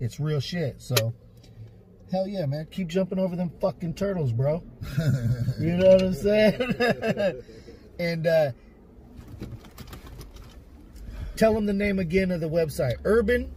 It's 0.00 0.20
real 0.20 0.40
shit. 0.40 0.80
So 0.80 1.14
hell 2.10 2.26
yeah, 2.26 2.46
man. 2.46 2.66
Keep 2.70 2.88
jumping 2.88 3.18
over 3.18 3.36
them 3.36 3.52
fucking 3.60 3.94
turtles, 3.94 4.32
bro. 4.32 4.62
you 5.60 5.76
know 5.76 5.90
what 5.90 6.02
I'm 6.02 6.14
saying? 6.14 7.42
and 7.98 8.26
uh 8.26 8.52
tell 11.36 11.54
them 11.54 11.66
the 11.66 11.72
name 11.72 11.98
again 11.98 12.30
of 12.30 12.40
the 12.40 12.48
website. 12.48 12.94
Urban 13.04 13.52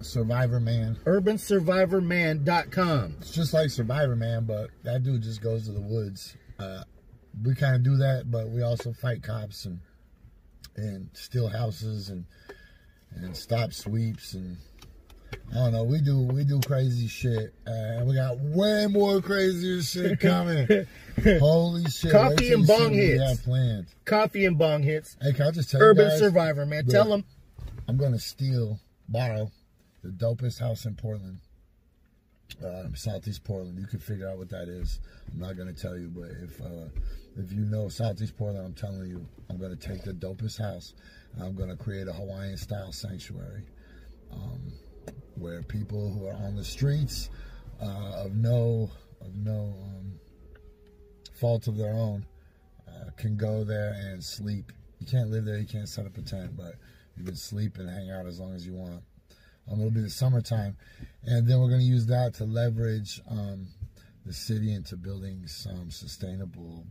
Survivor 0.00 0.60
Man. 0.60 0.96
UrbanSurvivorMan.com. 1.04 3.16
It's 3.20 3.32
just 3.32 3.52
like 3.52 3.70
Survivor 3.70 4.14
Man, 4.16 4.44
but 4.44 4.70
that 4.84 5.02
dude 5.02 5.22
just 5.22 5.42
goes 5.42 5.66
to 5.66 5.72
the 5.72 5.80
woods. 5.80 6.36
Uh, 6.58 6.84
we 7.44 7.54
kind 7.54 7.76
of 7.76 7.82
do 7.82 7.96
that, 7.96 8.30
but 8.30 8.48
we 8.48 8.62
also 8.62 8.92
fight 8.92 9.22
cops 9.22 9.64
and 9.64 9.80
and 10.76 11.08
steal 11.12 11.48
houses 11.48 12.08
and 12.08 12.24
and 13.14 13.36
stop 13.36 13.72
sweeps 13.72 14.34
and 14.34 14.56
I 15.50 15.54
don't 15.54 15.72
know. 15.72 15.84
We 15.84 16.00
do 16.00 16.20
we 16.20 16.44
do 16.44 16.60
crazy 16.60 17.08
shit, 17.08 17.54
uh, 17.66 17.70
and 17.70 18.08
we 18.08 18.14
got 18.14 18.38
way 18.38 18.86
more 18.86 19.20
crazier 19.20 19.82
shit 19.82 20.20
coming. 20.20 20.66
Holy 21.40 21.84
shit! 21.90 22.12
Coffee 22.12 22.52
and 22.52 22.66
bong 22.66 22.92
hits. 22.92 23.20
Yeah, 23.20 23.34
planned. 23.44 23.86
Coffee 24.04 24.44
and 24.44 24.58
bong 24.58 24.82
hits. 24.82 25.16
Hey, 25.20 25.32
can 25.32 25.46
I 25.46 25.50
just 25.50 25.70
tell 25.70 25.82
Urban 25.82 26.04
you 26.04 26.10
guys, 26.10 26.18
Survivor, 26.18 26.66
man. 26.66 26.86
Tell 26.86 27.08
them. 27.08 27.24
I'm 27.88 27.96
gonna 27.96 28.18
steal, 28.18 28.78
borrow 29.08 29.50
the 30.02 30.10
dopest 30.10 30.60
house 30.60 30.84
in 30.84 30.94
Portland. 30.94 31.38
Um, 32.64 32.94
Southeast 32.96 33.44
Portland. 33.44 33.78
You 33.78 33.86
can 33.86 33.98
figure 33.98 34.28
out 34.28 34.38
what 34.38 34.50
that 34.50 34.68
is. 34.68 35.00
I'm 35.32 35.40
not 35.40 35.56
gonna 35.56 35.72
tell 35.72 35.96
you, 35.96 36.08
but 36.08 36.30
if 36.42 36.60
uh, 36.60 36.88
if 37.36 37.52
you 37.52 37.60
know 37.60 37.88
Southeast 37.88 38.36
Portland, 38.36 38.66
I'm 38.66 38.74
telling 38.74 39.08
you, 39.08 39.26
I'm 39.48 39.58
gonna 39.58 39.76
take 39.76 40.02
the 40.02 40.12
dopest 40.12 40.58
house. 40.60 40.94
I'm 41.40 41.54
gonna 41.54 41.76
create 41.76 42.08
a 42.08 42.12
Hawaiian 42.12 42.56
style 42.56 42.92
sanctuary, 42.92 43.64
um, 44.32 44.72
where 45.36 45.62
people 45.62 46.12
who 46.12 46.26
are 46.26 46.34
on 46.34 46.56
the 46.56 46.64
streets 46.64 47.30
uh, 47.80 48.24
of 48.24 48.34
no 48.34 48.90
of 49.20 49.34
no 49.34 49.74
um, 49.82 50.12
fault 51.34 51.66
of 51.66 51.76
their 51.76 51.94
own 51.94 52.26
uh, 52.88 53.10
can 53.16 53.36
go 53.36 53.64
there 53.64 53.92
and 53.92 54.22
sleep. 54.22 54.72
You 55.00 55.06
can't 55.06 55.30
live 55.30 55.44
there. 55.44 55.58
You 55.58 55.66
can't 55.66 55.88
set 55.88 56.06
up 56.06 56.16
a 56.18 56.22
tent, 56.22 56.56
but 56.56 56.74
you 57.16 57.24
can 57.24 57.36
sleep 57.36 57.78
and 57.78 57.88
hang 57.88 58.10
out 58.10 58.26
as 58.26 58.40
long 58.40 58.54
as 58.54 58.66
you 58.66 58.74
want. 58.74 59.02
Um, 59.70 59.80
it'll 59.80 59.90
be 59.90 60.00
the 60.00 60.10
summertime, 60.10 60.76
and 61.24 61.46
then 61.46 61.60
we're 61.60 61.68
going 61.68 61.80
to 61.80 61.86
use 61.86 62.06
that 62.06 62.34
to 62.34 62.44
leverage 62.44 63.20
um, 63.30 63.68
the 64.24 64.32
city 64.32 64.72
into 64.72 64.96
building 64.96 65.46
some 65.46 65.90
sustainable 65.90 66.86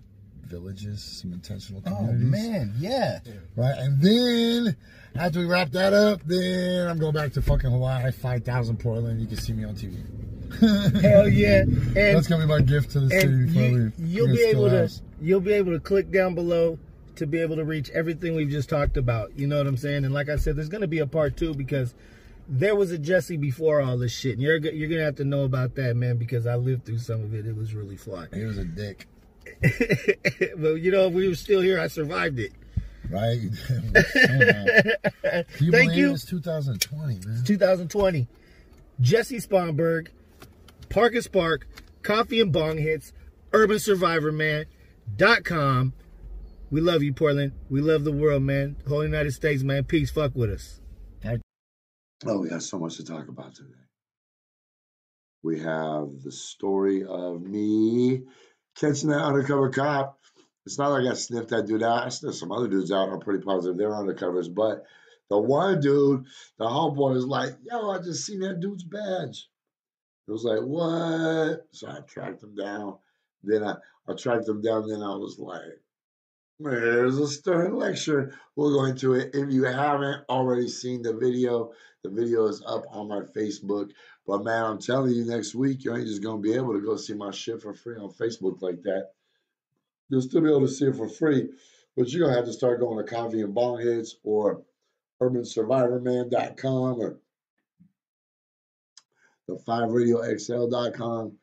villages, 0.47 1.03
some 1.03 1.33
intentional 1.33 1.81
communities. 1.81 2.09
Oh 2.09 2.13
communities. 2.13 2.49
man, 2.49 2.73
yeah. 2.79 3.19
Right, 3.55 3.77
and 3.77 4.01
then 4.01 4.75
after 5.15 5.39
we 5.39 5.45
wrap 5.45 5.71
that 5.71 5.93
up, 5.93 6.21
then 6.25 6.87
I'm 6.87 6.97
going 6.99 7.13
back 7.13 7.33
to 7.33 7.41
fucking 7.41 7.69
Hawaii, 7.69 8.11
5,000 8.11 8.77
Portland. 8.77 9.19
You 9.21 9.27
can 9.27 9.37
see 9.37 9.53
me 9.53 9.63
on 9.65 9.75
TV. 9.75 10.03
Hell 11.01 11.27
yeah. 11.27 11.61
And 11.61 11.95
That's 11.95 12.27
gonna 12.27 12.45
be 12.45 12.49
my 12.49 12.61
gift 12.61 12.91
to 12.91 13.01
the 13.01 13.09
city 13.09 13.45
before 13.45 13.61
you, 13.61 13.77
leave. 13.77 13.93
you'll 13.97 14.27
be 14.27 14.43
able 14.43 14.69
to 14.69 14.81
house. 14.81 15.01
you'll 15.21 15.41
be 15.41 15.53
able 15.53 15.73
to 15.73 15.79
click 15.79 16.09
down 16.11 16.35
below 16.35 16.79
to 17.15 17.27
be 17.27 17.39
able 17.39 17.55
to 17.57 17.65
reach 17.65 17.89
everything 17.89 18.35
we've 18.35 18.49
just 18.49 18.69
talked 18.69 18.95
about. 18.95 19.37
You 19.37 19.47
know 19.47 19.57
what 19.57 19.67
I'm 19.67 19.77
saying? 19.77 20.05
And 20.05 20.13
like 20.13 20.29
I 20.29 20.37
said, 20.37 20.55
there's 20.55 20.69
going 20.69 20.81
to 20.81 20.87
be 20.87 20.99
a 20.99 21.07
part 21.07 21.35
two 21.35 21.53
because 21.53 21.93
there 22.47 22.75
was 22.75 22.91
a 22.91 22.97
Jessie 22.97 23.37
before 23.37 23.81
all 23.81 23.97
this 23.97 24.13
shit. 24.13 24.33
And 24.33 24.41
you're 24.41 24.57
you're 24.57 24.87
gonna 24.89 25.03
have 25.03 25.15
to 25.17 25.25
know 25.25 25.43
about 25.43 25.75
that, 25.75 25.95
man, 25.95 26.17
because 26.17 26.47
I 26.47 26.55
lived 26.55 26.85
through 26.85 26.99
some 26.99 27.21
of 27.23 27.33
it. 27.33 27.45
It 27.45 27.55
was 27.55 27.73
really 27.73 27.97
fly. 27.97 28.27
He 28.33 28.43
was 28.45 28.57
a 28.57 28.63
dick, 28.65 29.07
but 30.57 30.75
you 30.75 30.91
know, 30.91 31.07
if 31.07 31.13
we 31.13 31.27
were 31.27 31.35
still 31.35 31.61
here, 31.61 31.79
I 31.79 31.87
survived 31.87 32.39
it. 32.39 32.51
right? 33.09 33.39
Can 33.67 35.45
you 35.59 35.71
Thank 35.71 35.91
believe 35.91 35.97
you. 35.97 36.13
It's 36.13 36.25
2020, 36.25 37.19
man. 37.25 37.43
2020. 37.45 38.27
Jessie 38.99 39.37
Sponberg, 39.37 40.09
Parkus 40.89 41.31
Park, 41.31 41.67
Coffee 42.03 42.41
and 42.41 42.51
Bong 42.51 42.77
Hits, 42.77 43.13
Urban 43.53 43.79
Survivor 43.79 44.31
Man. 44.31 44.65
Dot 45.15 45.43
com. 45.45 45.93
We 46.69 46.81
love 46.81 47.01
you, 47.01 47.13
Portland. 47.13 47.53
We 47.69 47.79
love 47.79 48.03
the 48.03 48.11
world, 48.11 48.43
man. 48.43 48.75
Whole 48.87 49.03
United 49.05 49.31
States, 49.31 49.63
man. 49.63 49.85
Peace. 49.85 50.11
Fuck 50.11 50.35
with 50.35 50.49
us. 50.49 50.81
Oh, 52.25 52.39
we 52.39 52.49
got 52.49 52.63
so 52.63 52.79
much 52.79 52.97
to 52.97 53.05
talk 53.05 53.27
about 53.27 53.53
today. 53.53 53.69
We 55.43 55.59
have 55.59 56.23
the 56.23 56.31
story 56.31 57.05
of 57.05 57.41
me 57.41 58.23
catching 58.79 59.09
that 59.09 59.23
undercover 59.23 59.69
cop. 59.69 60.19
It's 60.65 60.77
not 60.77 60.89
like 60.89 61.05
I 61.09 61.13
sniffed 61.13 61.49
that 61.49 61.65
dude 61.65 61.83
out. 61.83 62.05
I 62.05 62.09
sniffed 62.09 62.37
some 62.37 62.51
other 62.51 62.67
dudes 62.67 62.91
out. 62.91 63.09
I'm 63.09 63.19
pretty 63.19 63.43
positive 63.43 63.77
they're 63.77 63.89
undercovers. 63.89 64.53
But 64.53 64.85
the 65.29 65.37
one 65.37 65.79
dude, 65.79 66.25
the 66.57 66.65
homeboy 66.65 67.15
is 67.15 67.25
like, 67.25 67.55
yo, 67.63 67.89
I 67.91 67.99
just 67.99 68.25
seen 68.25 68.41
that 68.41 68.59
dude's 68.59 68.83
badge. 68.83 69.49
It 70.27 70.31
was 70.31 70.43
like, 70.43 70.59
what? 70.59 71.67
So 71.71 71.87
I 71.87 72.01
tracked 72.01 72.43
him 72.43 72.55
down. 72.55 72.97
Then 73.43 73.63
I, 73.63 73.75
I 74.09 74.13
tracked 74.13 74.47
him 74.47 74.61
down. 74.61 74.89
Then 74.89 75.01
I 75.01 75.15
was 75.15 75.37
like, 75.39 75.61
there's 76.59 77.17
a 77.17 77.27
stern 77.27 77.75
lecture. 77.75 78.33
We'll 78.55 78.73
go 78.73 78.85
into 78.85 79.13
it. 79.13 79.31
If 79.33 79.51
you 79.51 79.63
haven't 79.63 80.25
already 80.29 80.67
seen 80.67 81.01
the 81.01 81.13
video, 81.13 81.71
the 82.03 82.09
video 82.09 82.47
is 82.47 82.63
up 82.65 82.85
on 82.89 83.07
my 83.07 83.21
Facebook. 83.21 83.91
But 84.25 84.43
man, 84.43 84.65
I'm 84.65 84.79
telling 84.79 85.13
you, 85.13 85.25
next 85.25 85.55
week 85.55 85.83
you 85.83 85.95
ain't 85.95 86.07
just 86.07 86.23
gonna 86.23 86.41
be 86.41 86.53
able 86.53 86.73
to 86.73 86.81
go 86.81 86.97
see 86.97 87.13
my 87.13 87.31
shit 87.31 87.61
for 87.61 87.73
free 87.73 87.97
on 87.97 88.09
Facebook 88.09 88.61
like 88.61 88.81
that. 88.83 89.11
You'll 90.09 90.21
still 90.21 90.41
be 90.41 90.49
able 90.49 90.61
to 90.61 90.67
see 90.67 90.85
it 90.85 90.95
for 90.95 91.09
free, 91.09 91.49
but 91.95 92.09
you're 92.09 92.25
gonna 92.25 92.37
have 92.37 92.45
to 92.45 92.53
start 92.53 92.79
going 92.79 92.97
to 93.05 93.11
Coffee 93.11 93.41
and 93.41 93.53
Bong 93.53 93.79
Hits 93.79 94.15
or 94.23 94.63
UrbanSurvivorMan.com 95.21 97.01
or 97.01 97.19
the 99.47 99.55
5RadioXL.com. 99.55 101.37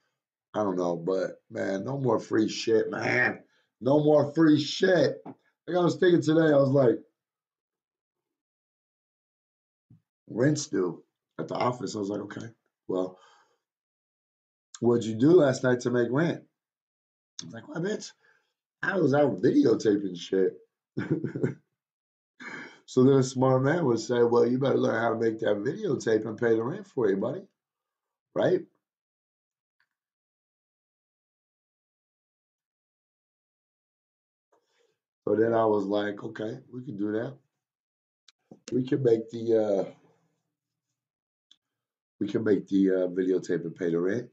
I 0.54 0.62
don't 0.62 0.76
know, 0.76 0.96
but 0.96 1.40
man, 1.50 1.84
no 1.84 1.98
more 1.98 2.20
free 2.20 2.48
shit, 2.48 2.90
man. 2.90 3.43
No 3.84 4.02
more 4.02 4.32
free 4.32 4.58
shit. 4.58 5.18
Like 5.26 5.76
I 5.76 5.80
was 5.80 5.96
thinking 5.96 6.22
today, 6.22 6.46
I 6.46 6.56
was 6.56 6.70
like, 6.70 6.98
rent's 10.26 10.68
due 10.68 11.04
at 11.38 11.48
the 11.48 11.54
office. 11.54 11.94
I 11.94 11.98
was 11.98 12.08
like, 12.08 12.22
okay, 12.22 12.46
well, 12.88 13.18
what'd 14.80 15.04
you 15.04 15.16
do 15.16 15.32
last 15.32 15.64
night 15.64 15.80
to 15.80 15.90
make 15.90 16.08
rent? 16.10 16.42
I 17.42 17.44
was 17.44 17.52
like, 17.52 17.68
well, 17.68 17.82
bitch, 17.82 18.10
I 18.82 18.96
was 18.96 19.12
out 19.12 19.42
videotaping 19.42 20.18
shit. 20.18 20.56
so 22.86 23.04
then 23.04 23.18
a 23.18 23.22
smart 23.22 23.64
man 23.64 23.84
would 23.84 24.00
say, 24.00 24.22
well, 24.22 24.46
you 24.46 24.58
better 24.58 24.78
learn 24.78 25.02
how 25.02 25.10
to 25.10 25.16
make 25.16 25.40
that 25.40 25.58
videotape 25.58 26.24
and 26.24 26.38
pay 26.38 26.56
the 26.56 26.62
rent 26.62 26.86
for 26.86 27.10
you, 27.10 27.18
buddy. 27.18 27.42
Right? 28.34 28.62
So 35.26 35.34
then 35.34 35.54
I 35.54 35.64
was 35.64 35.84
like, 35.84 36.22
okay, 36.22 36.58
we 36.72 36.84
can 36.84 36.96
do 36.96 37.12
that. 37.12 37.34
We 38.72 38.84
can 38.86 39.02
make 39.02 39.30
the 39.30 39.86
uh 39.88 39.90
we 42.20 42.28
can 42.28 42.44
make 42.44 42.68
the 42.68 42.90
uh, 42.90 43.08
videotape 43.08 43.64
and 43.64 43.74
pay 43.74 43.90
the 43.90 43.98
rent. 43.98 44.30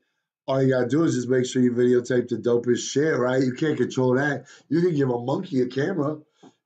All 0.47 0.61
you 0.61 0.69
gotta 0.69 0.87
do 0.87 1.03
is 1.03 1.15
just 1.15 1.29
make 1.29 1.45
sure 1.45 1.61
you 1.61 1.71
videotape 1.71 2.27
the 2.27 2.37
dopest 2.37 2.89
shit, 2.89 3.17
right? 3.17 3.41
You 3.41 3.53
can't 3.53 3.77
control 3.77 4.15
that. 4.15 4.45
You 4.69 4.81
can 4.81 4.95
give 4.95 5.09
a 5.09 5.19
monkey 5.19 5.61
a 5.61 5.67
camera. 5.67 6.17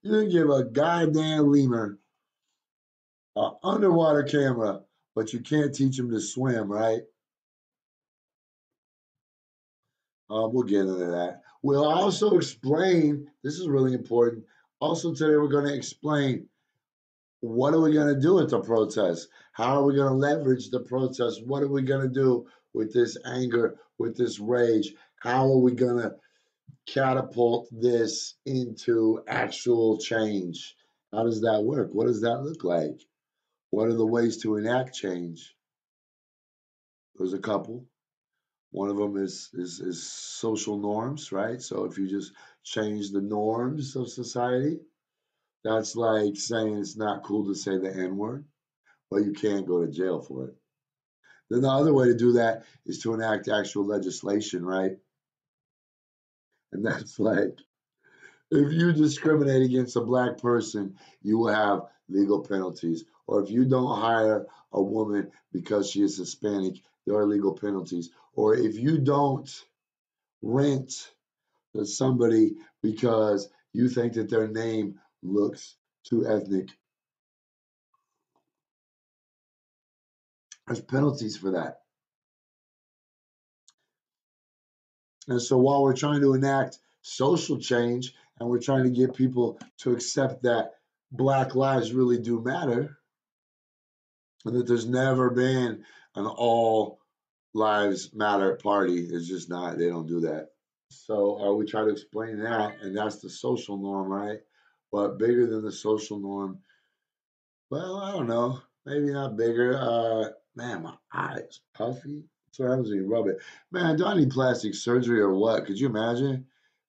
You 0.04 0.12
didn't 0.12 0.32
give 0.32 0.50
a 0.50 0.64
goddamn 0.64 1.52
lemur 1.52 1.98
an 3.36 3.52
underwater 3.64 4.24
camera, 4.24 4.82
but 5.14 5.34
you 5.34 5.40
can't 5.42 5.74
teach 5.74 6.00
him 6.00 6.10
to 6.12 6.22
swim, 6.22 6.72
right? 6.72 7.02
Uh, 10.30 10.48
we'll 10.48 10.64
get 10.64 10.82
into 10.82 10.94
that. 10.96 11.42
We'll 11.66 11.84
also 11.84 12.38
explain, 12.38 13.28
this 13.42 13.56
is 13.56 13.68
really 13.68 13.96
important. 13.96 14.46
Also, 14.80 15.16
today 15.16 15.36
we're 15.36 15.48
going 15.48 15.66
to 15.66 15.74
explain 15.74 16.46
what 17.40 17.74
are 17.74 17.82
we 17.82 17.92
going 17.92 18.14
to 18.14 18.22
do 18.22 18.36
with 18.36 18.52
the 18.52 18.60
protest? 18.60 19.30
How 19.52 19.80
are 19.80 19.84
we 19.84 19.96
going 19.96 20.10
to 20.10 20.14
leverage 20.14 20.70
the 20.70 20.82
protest? 20.82 21.44
What 21.44 21.64
are 21.64 21.68
we 21.68 21.82
going 21.82 22.08
to 22.08 22.14
do 22.14 22.46
with 22.76 22.94
this 22.94 23.18
anger, 23.26 23.78
with 23.98 24.16
this 24.16 24.40
rage? 24.40 24.94
How 25.20 25.48
are 25.48 25.58
we 25.58 25.72
going 25.72 26.04
to 26.04 26.14
catapult 26.86 27.68
this 27.72 28.36
into 28.46 29.24
actual 29.28 29.98
change? 29.98 30.76
How 31.12 31.24
does 31.24 31.42
that 31.42 31.64
work? 31.64 31.90
What 31.94 32.06
does 32.06 32.22
that 32.22 32.44
look 32.44 32.64
like? 32.64 33.02
What 33.72 33.88
are 33.88 33.98
the 33.98 34.06
ways 34.06 34.38
to 34.44 34.58
enact 34.58 34.94
change? 34.94 35.56
There's 37.16 37.34
a 37.34 37.40
couple. 37.40 37.88
One 38.76 38.90
of 38.90 38.98
them 38.98 39.16
is, 39.16 39.52
is, 39.54 39.80
is 39.80 40.04
social 40.06 40.78
norms, 40.78 41.32
right? 41.32 41.62
So 41.62 41.86
if 41.86 41.98
you 41.98 42.10
just 42.10 42.34
change 42.66 43.10
the 43.10 43.22
norms 43.22 43.96
of 43.96 44.10
society, 44.10 44.82
that's 45.64 45.96
like 45.96 46.36
saying 46.36 46.80
it's 46.80 46.98
not 46.98 47.24
cool 47.24 47.46
to 47.46 47.56
say 47.56 47.78
the 47.78 47.96
N 47.96 48.18
word, 48.18 48.44
but 49.10 49.24
you 49.24 49.32
can't 49.32 49.66
go 49.66 49.80
to 49.80 49.90
jail 49.90 50.22
for 50.22 50.50
it. 50.50 50.56
Then 51.50 51.62
the 51.62 51.70
other 51.70 51.94
way 51.94 52.08
to 52.08 52.18
do 52.18 52.34
that 52.34 52.66
is 52.86 53.00
to 53.04 53.14
enact 53.14 53.48
actual 53.48 53.86
legislation, 53.86 54.66
right? 54.66 54.98
And 56.74 56.86
that's 56.86 57.18
like 57.32 57.58
if 58.52 58.74
you 58.74 58.92
discriminate 58.92 59.64
against 59.64 59.96
a 59.96 60.02
black 60.02 60.38
person, 60.38 60.98
you 61.22 61.38
will 61.38 61.54
have 61.54 61.84
legal 62.10 62.42
penalties. 62.42 63.06
Or 63.26 63.42
if 63.42 63.50
you 63.50 63.64
don't 63.64 63.98
hire 63.98 64.46
a 64.74 64.82
woman 64.84 65.32
because 65.54 65.90
she 65.90 66.02
is 66.02 66.18
Hispanic, 66.18 66.82
there 67.06 67.16
are 67.16 67.26
legal 67.26 67.54
penalties. 67.54 68.10
Or 68.34 68.56
if 68.56 68.76
you 68.76 68.98
don't 68.98 69.50
rent 70.42 71.12
to 71.76 71.86
somebody 71.86 72.56
because 72.82 73.50
you 73.74 73.90
think 73.90 74.14
that 74.14 74.30
their 74.30 74.48
name 74.48 75.00
looks 75.22 75.76
too 76.04 76.28
ethnic, 76.28 76.70
there's 80.68 80.82
penalties 80.82 81.38
for 81.38 81.52
that. 81.52 81.82
And 85.28 85.42
so 85.42 85.58
while 85.58 85.82
we're 85.82 85.96
trying 85.96 86.22
to 86.22 86.34
enact 86.34 86.80
social 87.02 87.60
change 87.60 88.14
and 88.40 88.50
we're 88.50 88.60
trying 88.60 88.84
to 88.84 88.90
get 88.90 89.16
people 89.16 89.60
to 89.80 89.94
accept 89.94 90.44
that 90.44 90.74
Black 91.12 91.56
lives 91.56 91.94
really 91.94 92.20
do 92.20 92.42
matter 92.42 92.98
and 94.46 94.56
that 94.56 94.68
there's 94.68 94.88
never 94.88 95.30
been 95.30 95.84
an 96.16 96.26
all 96.26 97.00
lives 97.54 98.14
matter 98.14 98.56
party. 98.56 99.00
It's 99.00 99.28
just 99.28 99.50
not, 99.50 99.78
they 99.78 99.88
don't 99.88 100.08
do 100.08 100.22
that. 100.22 100.50
So 100.90 101.40
uh, 101.40 101.54
we 101.54 101.66
try 101.66 101.84
to 101.84 101.90
explain 101.90 102.40
that, 102.40 102.78
and 102.82 102.96
that's 102.96 103.18
the 103.18 103.30
social 103.30 103.78
norm, 103.78 104.08
right? 104.08 104.40
But 104.92 105.18
bigger 105.18 105.48
than 105.48 105.64
the 105.64 105.72
social 105.72 106.20
norm, 106.20 106.60
well, 107.70 107.98
I 107.98 108.12
don't 108.12 108.28
know. 108.28 108.62
Maybe 108.86 109.12
not 109.12 109.36
bigger. 109.36 109.78
Uh, 109.78 110.30
man, 110.56 110.84
my 110.84 110.94
eyes 111.14 111.62
puffy. 111.74 112.26
What 112.58 112.70
happens 112.70 112.90
when 112.90 113.00
you 113.00 113.08
rub 113.08 113.28
it. 113.28 113.40
Man, 113.72 113.98
do 113.98 114.06
I 114.06 114.16
need 114.16 114.30
plastic 114.30 114.76
surgery 114.76 115.20
or 115.20 115.34
what? 115.34 115.66
Could 115.66 115.78
you 115.78 115.88
imagine? 115.88 116.46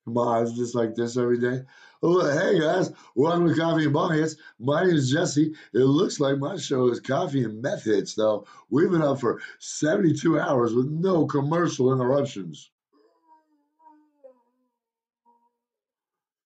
My 0.09 0.45
just 0.45 0.77
like 0.77 0.95
this 0.95 1.17
every 1.17 1.41
day. 1.41 1.63
Oh, 2.01 2.25
hey 2.31 2.61
guys, 2.61 2.93
welcome 3.17 3.49
to 3.49 3.61
Coffee 3.61 3.87
and 3.87 3.93
Bong 3.93 4.13
Hits. 4.13 4.37
My 4.61 4.85
name 4.85 4.95
is 4.95 5.11
Jessie. 5.11 5.53
It 5.75 5.79
looks 5.79 6.21
like 6.21 6.39
my 6.39 6.57
show 6.57 6.89
is 6.91 7.01
Coffee 7.01 7.43
and 7.43 7.61
Meth 7.61 7.83
Hits, 7.83 8.15
though. 8.15 8.47
We've 8.71 8.89
been 8.89 9.03
up 9.03 9.19
for 9.19 9.41
72 9.59 10.39
hours 10.39 10.75
with 10.75 10.87
no 10.87 11.27
commercial 11.27 11.93
interruptions. 11.93 12.71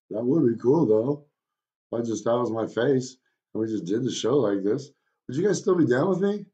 That 0.09 0.25
would 0.25 0.47
be 0.47 0.59
cool, 0.59 0.87
though. 0.87 1.27
If 1.93 2.01
I 2.01 2.09
just, 2.09 2.25
that 2.25 2.39
was 2.39 2.51
my 2.51 2.67
face, 2.67 3.19
and 3.53 3.61
we 3.61 3.67
just 3.67 3.85
did 3.85 4.05
the 4.05 4.11
show 4.11 4.39
like 4.39 4.65
this. 4.65 4.91
Would 5.29 5.37
you 5.37 5.47
guys 5.47 5.59
still 5.59 5.77
be 5.77 5.87
down 5.87 6.09
with 6.09 6.21
me? 6.21 6.47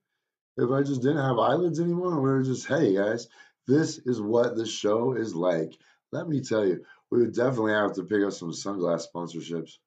If 0.57 0.73
I 0.73 0.83
just 0.83 1.03
didn't 1.03 1.25
have 1.25 1.39
eyelids 1.39 1.79
anymore, 1.79 2.15
and 2.15 2.23
we 2.23 2.31
were 2.31 2.43
just, 2.43 2.67
hey 2.67 2.97
guys, 2.97 3.29
this 3.69 3.99
is 3.99 4.21
what 4.21 4.57
the 4.57 4.67
show 4.67 5.13
is 5.13 5.37
like. 5.37 5.73
Let 6.13 6.29
me 6.29 6.41
tell 6.41 6.65
you, 6.67 6.85
we 7.11 7.21
would 7.21 7.35
definitely 7.35 7.73
have 7.73 7.95
to 7.95 8.05
pick 8.05 8.25
up 8.25 8.33
some 8.33 8.51
sunglass 8.51 9.07
sponsorships. 9.15 9.79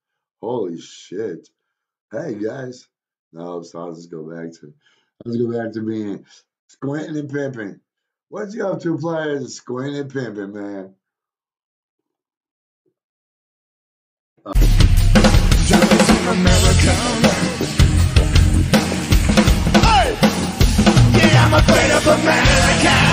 Holy 0.41 0.79
shit. 0.79 1.49
Hey 2.11 2.35
guys. 2.35 2.87
No, 3.33 3.61
so 3.61 3.79
I'll 3.79 3.93
just 3.93 4.09
go 4.09 4.23
back 4.23 4.51
to 4.59 4.73
let's 5.25 5.37
go 5.37 5.51
back 5.51 5.73
to 5.73 5.81
being 5.81 6.25
squinting 6.67 7.17
and 7.17 7.29
pimping. 7.29 7.79
What's 8.29 8.55
you 8.55 8.65
up 8.65 8.79
to 8.81 8.97
players 8.97 9.55
squinting 9.55 9.97
and 10.01 10.11
pimping, 10.11 10.53
man? 10.53 10.95
American. 16.29 16.95
hey! 19.81 20.15
Yeah, 21.17 21.45
I'm 21.45 21.53
afraid 21.55 21.91
of 21.91 22.07
America. 22.07 23.09